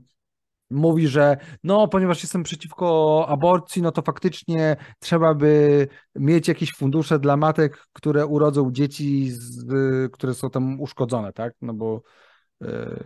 mówi, 0.70 1.09
że 1.09 1.37
no, 1.64 1.89
ponieważ 1.89 2.22
jestem 2.22 2.43
przeciwko 2.43 3.26
aborcji, 3.29 3.83
no 3.83 3.93
to 3.93 4.03
faktycznie 4.03 4.76
trzeba 4.99 5.35
by 5.35 5.89
mieć 6.14 6.49
jakieś 6.49 6.74
fundusze 6.74 7.18
dla 7.18 7.37
matek, 7.37 7.87
które 7.93 8.26
urodzą 8.26 8.72
dzieci, 8.72 9.31
z, 9.31 9.66
które 10.12 10.35
są 10.35 10.51
tam 10.51 10.81
uszkodzone, 10.81 11.33
tak? 11.33 11.55
No 11.62 11.74
bo 11.74 12.03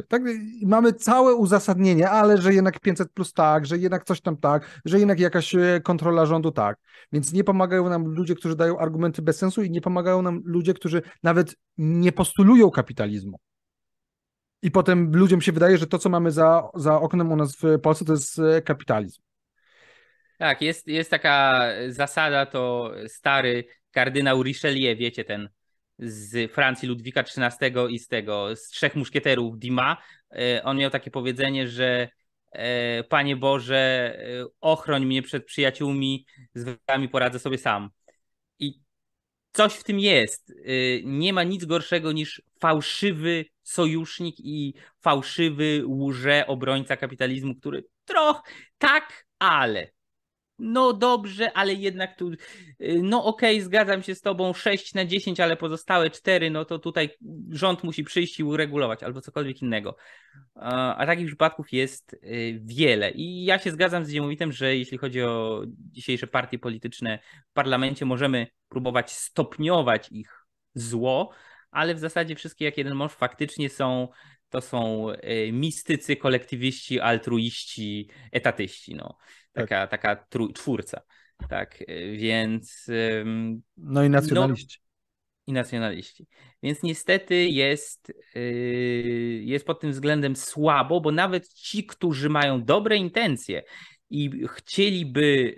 tak, 0.08 0.22
mamy 0.62 0.92
całe 0.92 1.34
uzasadnienie, 1.34 2.10
ale 2.10 2.38
że 2.38 2.54
jednak 2.54 2.80
500 2.80 3.12
plus 3.12 3.32
tak, 3.32 3.66
że 3.66 3.78
jednak 3.78 4.04
coś 4.04 4.20
tam 4.20 4.36
tak, 4.36 4.80
że 4.84 4.98
jednak 4.98 5.20
jakaś 5.20 5.54
e, 5.54 5.80
kontrola 5.82 6.26
rządu 6.26 6.52
tak. 6.52 6.78
Więc 7.12 7.32
nie 7.32 7.44
pomagają 7.44 7.88
nam 7.88 8.04
ludzie, 8.04 8.34
którzy 8.34 8.56
dają 8.56 8.78
argumenty 8.78 9.22
bez 9.22 9.38
sensu 9.38 9.62
i 9.62 9.70
nie 9.70 9.80
pomagają 9.80 10.22
nam 10.22 10.42
ludzie, 10.44 10.74
którzy 10.74 11.02
nawet 11.22 11.56
nie 11.78 12.12
postulują 12.12 12.70
kapitalizmu. 12.70 13.38
I 14.62 14.70
potem 14.70 15.16
ludziom 15.16 15.40
się 15.40 15.52
wydaje, 15.52 15.78
że 15.78 15.86
to, 15.86 15.98
co 15.98 16.08
mamy 16.08 16.30
za, 16.30 16.68
za 16.74 17.00
oknem 17.00 17.32
u 17.32 17.36
nas 17.36 17.56
w 17.56 17.80
Polsce, 17.80 18.04
to 18.04 18.12
jest 18.12 18.38
e, 18.38 18.62
kapitalizm. 18.62 19.22
Tak, 20.38 20.62
jest, 20.62 20.88
jest 20.88 21.10
taka 21.10 21.64
zasada, 21.88 22.46
to 22.46 22.92
stary 23.08 23.64
kardynał 23.90 24.42
Richelieu, 24.42 24.96
wiecie, 24.96 25.24
ten 25.24 25.48
z 26.02 26.52
Francji 26.52 26.88
Ludwika 26.88 27.20
XIII 27.20 27.94
i 27.94 27.98
z 27.98 28.08
tego, 28.08 28.56
z 28.56 28.68
trzech 28.68 28.96
muszkieterów 28.96 29.58
Dima. 29.58 29.96
E, 30.30 30.62
on 30.64 30.76
miał 30.76 30.90
takie 30.90 31.10
powiedzenie, 31.10 31.68
że 31.68 32.08
e, 32.52 33.04
Panie 33.04 33.36
Boże, 33.36 34.16
ochroń 34.60 35.06
mnie 35.06 35.22
przed 35.22 35.44
przyjaciółmi, 35.44 36.26
z 36.54 36.78
wami 36.88 37.08
poradzę 37.08 37.38
sobie 37.38 37.58
sam. 37.58 37.90
I 38.58 38.80
coś 39.52 39.74
w 39.74 39.84
tym 39.84 40.00
jest. 40.00 40.52
Nie 41.04 41.32
ma 41.32 41.42
nic 41.42 41.64
gorszego 41.64 42.12
niż 42.12 42.42
fałszywy 42.60 43.44
sojusznik 43.62 44.36
i 44.38 44.74
fałszywy 45.00 45.82
łże 45.86 46.46
obrońca 46.46 46.96
kapitalizmu, 46.96 47.54
który 47.54 47.84
trochę 48.04 48.40
tak, 48.78 49.26
ale 49.38 49.90
no 50.62 50.92
dobrze, 50.92 51.52
ale 51.52 51.74
jednak 51.74 52.16
tu, 52.16 52.30
y, 52.30 52.36
no 53.02 53.24
okej, 53.24 53.56
okay, 53.56 53.64
zgadzam 53.64 54.02
się 54.02 54.14
z 54.14 54.20
tobą, 54.20 54.54
6 54.54 54.94
na 54.94 55.04
10, 55.04 55.40
ale 55.40 55.56
pozostałe 55.56 56.10
4, 56.10 56.50
no 56.50 56.64
to 56.64 56.78
tutaj 56.78 57.10
rząd 57.50 57.84
musi 57.84 58.04
przyjść 58.04 58.40
i 58.40 58.44
uregulować 58.44 59.02
albo 59.02 59.20
cokolwiek 59.20 59.62
innego. 59.62 59.96
A 60.54 61.06
takich 61.06 61.26
przypadków 61.26 61.72
jest 61.72 62.14
y, 62.14 62.60
wiele. 62.64 63.10
I 63.10 63.44
ja 63.44 63.58
się 63.58 63.70
zgadzam 63.70 64.04
z 64.04 64.10
Dziemowitem, 64.10 64.52
że 64.52 64.76
jeśli 64.76 64.98
chodzi 64.98 65.22
o 65.22 65.62
dzisiejsze 65.68 66.26
partie 66.26 66.58
polityczne 66.58 67.18
w 67.50 67.52
parlamencie, 67.52 68.04
możemy 68.04 68.46
próbować 68.68 69.12
stopniować 69.12 70.08
ich 70.10 70.46
zło, 70.74 71.30
ale 71.70 71.94
w 71.94 71.98
zasadzie 71.98 72.34
wszystkie 72.34 72.64
jak 72.64 72.78
jeden 72.78 72.94
mąż 72.94 73.12
faktycznie 73.12 73.70
są 73.70 74.08
to 74.52 74.60
są 74.60 75.10
y, 75.10 75.52
mistycy, 75.52 76.16
kolektywiści, 76.16 77.00
altruiści, 77.00 78.08
etatyści. 78.32 78.94
No. 78.94 79.16
Tak. 79.52 79.68
Taka, 79.68 79.86
tak. 79.86 79.90
taka 79.90 80.26
trój, 80.28 80.52
czwórca. 80.52 81.02
Tak, 81.48 81.80
y, 81.80 82.16
więc. 82.16 82.86
No 83.76 84.04
i 84.04 84.10
nacjonaliści. 84.10 84.78
No, 84.80 84.86
I 85.46 85.52
nacjonaliści. 85.52 86.26
Więc 86.62 86.82
niestety 86.82 87.34
jest, 87.34 88.12
y, 88.36 89.42
jest 89.44 89.66
pod 89.66 89.80
tym 89.80 89.90
względem 89.90 90.36
słabo, 90.36 91.00
bo 91.00 91.12
nawet 91.12 91.48
ci, 91.48 91.86
którzy 91.86 92.28
mają 92.28 92.64
dobre 92.64 92.96
intencje 92.96 93.62
i 94.10 94.30
chcieliby 94.48 95.54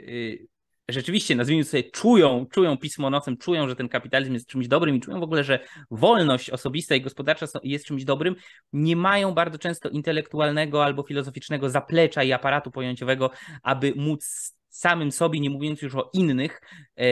rzeczywiście, 0.88 1.34
nazwijmy 1.34 1.64
sobie, 1.64 1.84
czują, 1.84 2.46
czują 2.50 2.76
pismo 2.76 3.10
nocem, 3.10 3.36
czują, 3.36 3.68
że 3.68 3.76
ten 3.76 3.88
kapitalizm 3.88 4.34
jest 4.34 4.46
czymś 4.46 4.68
dobrym 4.68 4.96
i 4.96 5.00
czują 5.00 5.20
w 5.20 5.22
ogóle, 5.22 5.44
że 5.44 5.58
wolność 5.90 6.50
osobista 6.50 6.94
i 6.94 7.00
gospodarcza 7.00 7.46
jest 7.62 7.86
czymś 7.86 8.04
dobrym, 8.04 8.36
nie 8.72 8.96
mają 8.96 9.32
bardzo 9.32 9.58
często 9.58 9.88
intelektualnego 9.88 10.84
albo 10.84 11.02
filozoficznego 11.02 11.70
zaplecza 11.70 12.22
i 12.22 12.32
aparatu 12.32 12.70
pojęciowego, 12.70 13.30
aby 13.62 13.92
móc 13.96 14.52
samym 14.68 15.12
sobie, 15.12 15.40
nie 15.40 15.50
mówiąc 15.50 15.82
już 15.82 15.94
o 15.94 16.10
innych, 16.12 16.60
e, 16.98 17.04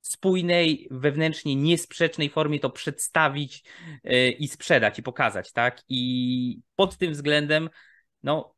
spójnej, 0.00 0.88
wewnętrznie 0.90 1.56
niesprzecznej 1.56 2.30
formie 2.30 2.60
to 2.60 2.70
przedstawić 2.70 3.64
e, 4.04 4.30
i 4.30 4.48
sprzedać 4.48 4.98
i 4.98 5.02
pokazać, 5.02 5.52
tak? 5.52 5.82
I 5.88 6.60
pod 6.76 6.96
tym 6.96 7.12
względem, 7.12 7.70
no, 8.22 8.54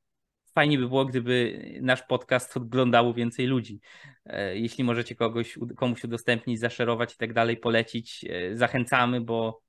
fajnie 0.55 0.79
by 0.79 0.89
było, 0.89 1.05
gdyby 1.05 1.63
nasz 1.83 2.03
podcast 2.03 2.57
oglądało 2.57 3.15
więcej 3.15 3.47
ludzi. 3.47 3.81
E, 4.25 4.57
jeśli 4.57 4.85
możecie 4.85 5.15
kogoś, 5.15 5.59
komuś 5.77 6.05
udostępnić, 6.05 6.61
zaszerować 6.61 7.15
i 7.15 7.17
tak 7.17 7.33
dalej, 7.33 7.57
polecić, 7.57 8.25
e, 8.31 8.57
zachęcamy, 8.57 9.21
bo. 9.21 9.63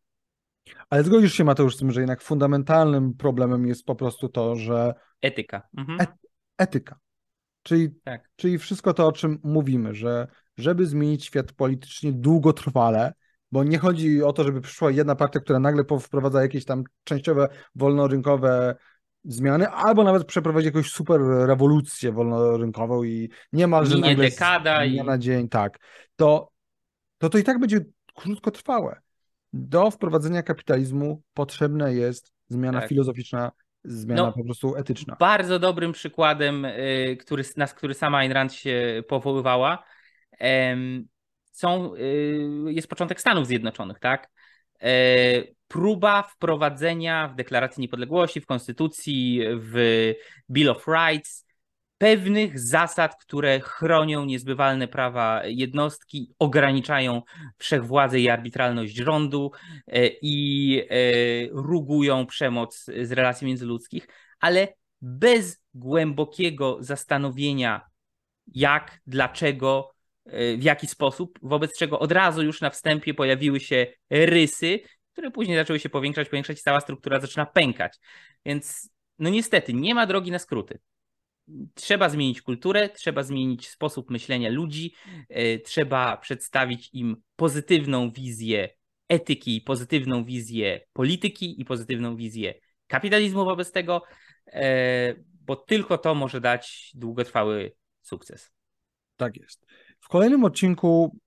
Ale 0.89 1.03
zgodzisz 1.03 1.33
się, 1.33 1.43
Mateusz, 1.43 1.75
z 1.75 1.79
tym, 1.79 1.91
że 1.91 1.99
jednak 1.99 2.21
fundamentalnym 2.21 3.13
problemem 3.13 3.67
jest 3.67 3.85
po 3.85 3.95
prostu 3.95 4.29
to, 4.29 4.55
że. 4.55 4.93
Etyka. 5.21 5.67
Mhm. 5.77 6.01
E 6.01 6.07
etyka. 6.57 6.99
Czyli, 7.63 7.89
tak. 8.03 8.29
czyli 8.35 8.57
wszystko 8.57 8.93
to, 8.93 9.07
o 9.07 9.11
czym 9.11 9.39
mówimy, 9.43 9.95
że 9.95 10.27
żeby 10.57 10.85
zmienić 10.85 11.25
świat 11.25 11.53
politycznie 11.53 12.11
długotrwale, 12.13 13.13
bo 13.51 13.63
nie 13.63 13.77
chodzi 13.77 14.23
o 14.23 14.33
to, 14.33 14.43
żeby 14.43 14.61
przyszła 14.61 14.91
jedna 14.91 15.15
partia, 15.15 15.39
która 15.39 15.59
nagle 15.59 15.83
wprowadza 15.99 16.41
jakieś 16.41 16.65
tam 16.65 16.83
częściowe 17.03 17.47
wolnorynkowe 17.75 18.75
zmiany, 19.23 19.67
albo 19.69 20.03
nawet 20.03 20.25
przeprowadzić 20.25 20.65
jakąś 20.65 20.91
super 20.91 21.21
rewolucję 21.21 22.11
wolnorynkową 22.11 23.03
i 23.03 23.29
niemalże 23.53 23.95
Minie 23.95 24.09
nagle 24.09 24.29
dekada 24.29 24.85
z 24.85 24.89
dnia 24.89 25.03
i... 25.03 25.05
na 25.05 25.17
dzień, 25.17 25.49
tak, 25.49 25.79
to, 26.15 26.51
to 27.17 27.29
to 27.29 27.37
i 27.37 27.43
tak 27.43 27.59
będzie 27.59 27.79
krótkotrwałe. 28.15 29.01
Do 29.53 29.91
wprowadzenia 29.91 30.43
kapitalizmu 30.43 31.21
potrzebna 31.33 31.89
jest 31.89 32.31
zmiana 32.47 32.79
tak. 32.79 32.89
filozoficzna, 32.89 33.51
zmiana 33.83 34.23
no, 34.23 34.33
po 34.33 34.43
prostu 34.43 34.75
etyczna. 34.75 35.15
Bardzo 35.19 35.59
dobrym 35.59 35.91
przykładem, 35.91 36.65
y, 36.65 37.17
który, 37.19 37.43
na 37.57 37.67
który 37.67 37.93
sama 37.93 38.17
Ayn 38.17 38.31
Rand 38.31 38.53
się 38.53 39.03
powoływała, 39.07 39.83
są, 41.51 41.95
y, 41.95 42.49
jest 42.67 42.87
początek 42.87 43.21
Stanów 43.21 43.47
Zjednoczonych, 43.47 43.99
tak? 43.99 44.29
E, 45.71 45.73
próba 45.73 46.23
wprowadzenia 46.23 47.27
w 47.27 47.35
Deklaracji 47.35 47.81
Niepodległości, 47.81 48.41
w 48.41 48.45
Konstytucji, 48.45 49.41
w 49.47 50.13
Bill 50.49 50.69
of 50.69 50.87
Rights 50.87 51.45
pewnych 51.97 52.59
zasad, 52.59 53.15
które 53.15 53.59
chronią 53.59 54.25
niezbywalne 54.25 54.87
prawa 54.87 55.41
jednostki, 55.45 56.33
ograniczają 56.39 57.21
wszechwładzę 57.57 58.19
i 58.19 58.29
arbitralność 58.29 58.95
rządu 58.95 59.51
e, 59.87 60.07
i 60.21 60.81
e, 60.89 60.93
rugują 61.51 62.25
przemoc 62.25 62.85
z 63.01 63.11
relacji 63.11 63.47
międzyludzkich, 63.47 64.07
ale 64.39 64.67
bez 65.01 65.63
głębokiego 65.73 66.77
zastanowienia, 66.79 67.81
jak, 68.47 68.99
dlaczego, 69.07 69.91
w 70.57 70.63
jaki 70.63 70.87
sposób, 70.87 71.39
wobec 71.41 71.77
czego 71.77 71.99
od 71.99 72.11
razu 72.11 72.43
już 72.43 72.61
na 72.61 72.69
wstępie 72.69 73.13
pojawiły 73.13 73.59
się 73.59 73.87
rysy, 74.09 74.79
które 75.11 75.31
później 75.31 75.57
zaczęły 75.57 75.79
się 75.79 75.89
powiększać, 75.89 76.29
powiększać 76.29 76.59
i 76.59 76.63
cała 76.63 76.79
struktura 76.81 77.19
zaczyna 77.19 77.45
pękać. 77.45 77.99
Więc 78.45 78.89
no 79.19 79.29
niestety 79.29 79.73
nie 79.73 79.95
ma 79.95 80.05
drogi 80.05 80.31
na 80.31 80.39
skróty. 80.39 80.79
Trzeba 81.73 82.09
zmienić 82.09 82.41
kulturę, 82.41 82.89
trzeba 82.89 83.23
zmienić 83.23 83.69
sposób 83.69 84.09
myślenia 84.09 84.49
ludzi, 84.49 84.93
yy, 85.29 85.59
trzeba 85.59 86.17
przedstawić 86.17 86.89
im 86.93 87.21
pozytywną 87.35 88.11
wizję 88.11 88.69
etyki, 89.09 89.61
pozytywną 89.61 90.25
wizję 90.25 90.81
polityki 90.93 91.61
i 91.61 91.65
pozytywną 91.65 92.15
wizję 92.15 92.53
kapitalizmu 92.87 93.45
wobec 93.45 93.71
tego, 93.71 94.03
yy, 94.53 94.61
bo 95.45 95.55
tylko 95.55 95.97
to 95.97 96.15
może 96.15 96.41
dać 96.41 96.91
długotrwały 96.93 97.71
sukces. 98.01 98.51
Tak 99.17 99.37
jest. 99.37 99.65
W 99.99 100.07
kolejnym 100.07 100.43
odcinku 100.43 101.17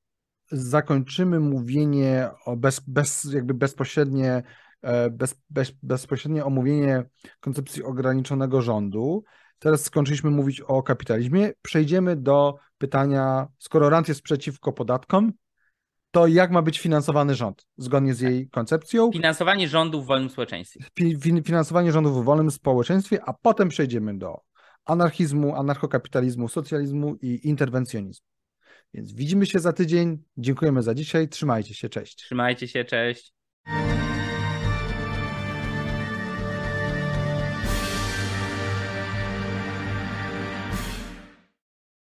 zakończymy 0.57 1.40
mówienie 1.40 2.30
o 2.44 2.57
bez, 2.57 2.80
bez, 2.80 3.24
jakby 3.24 3.55
bezpośrednie, 3.55 4.42
e, 4.82 5.11
bez, 5.11 5.42
bez, 5.50 5.72
bezpośrednie 5.82 6.44
omówienie 6.44 7.05
koncepcji 7.40 7.82
ograniczonego 7.82 8.62
rządu. 8.62 9.24
Teraz 9.59 9.84
skończyliśmy 9.84 10.30
mówić 10.30 10.61
o 10.61 10.82
kapitalizmie. 10.82 11.52
Przejdziemy 11.62 12.16
do 12.16 12.55
pytania, 12.78 13.48
skoro 13.59 13.90
rand 13.90 14.09
jest 14.09 14.22
przeciwko 14.22 14.72
podatkom, 14.72 15.32
to 16.11 16.26
jak 16.26 16.50
ma 16.50 16.62
być 16.62 16.78
finansowany 16.78 17.34
rząd 17.34 17.66
zgodnie 17.76 18.14
z 18.14 18.20
jej 18.20 18.48
koncepcją? 18.48 19.12
Finansowanie 19.12 19.68
rządu 19.68 20.02
w 20.02 20.07
wolnym 20.07 20.30
społeczeństwie. 20.30 20.84
Finansowanie 21.44 21.92
rządu 21.92 22.22
w 22.22 22.24
wolnym 22.24 22.50
społeczeństwie, 22.50 23.18
a 23.24 23.32
potem 23.42 23.68
przejdziemy 23.68 24.18
do 24.18 24.40
anarchizmu, 24.84 25.57
anarchokapitalizmu, 25.57 26.48
socjalizmu 26.48 27.14
i 27.22 27.48
interwencjonizmu. 27.48 28.34
Więc 28.95 29.12
widzimy 29.12 29.47
się 29.47 29.59
za 29.59 29.72
tydzień. 29.72 30.18
Dziękujemy 30.36 30.82
za 30.82 30.95
dzisiaj. 30.95 31.28
Trzymajcie 31.28 31.74
się. 31.74 31.88
Cześć. 31.88 32.16
Trzymajcie 32.16 32.68
się. 32.68 32.84
Cześć. 32.84 33.34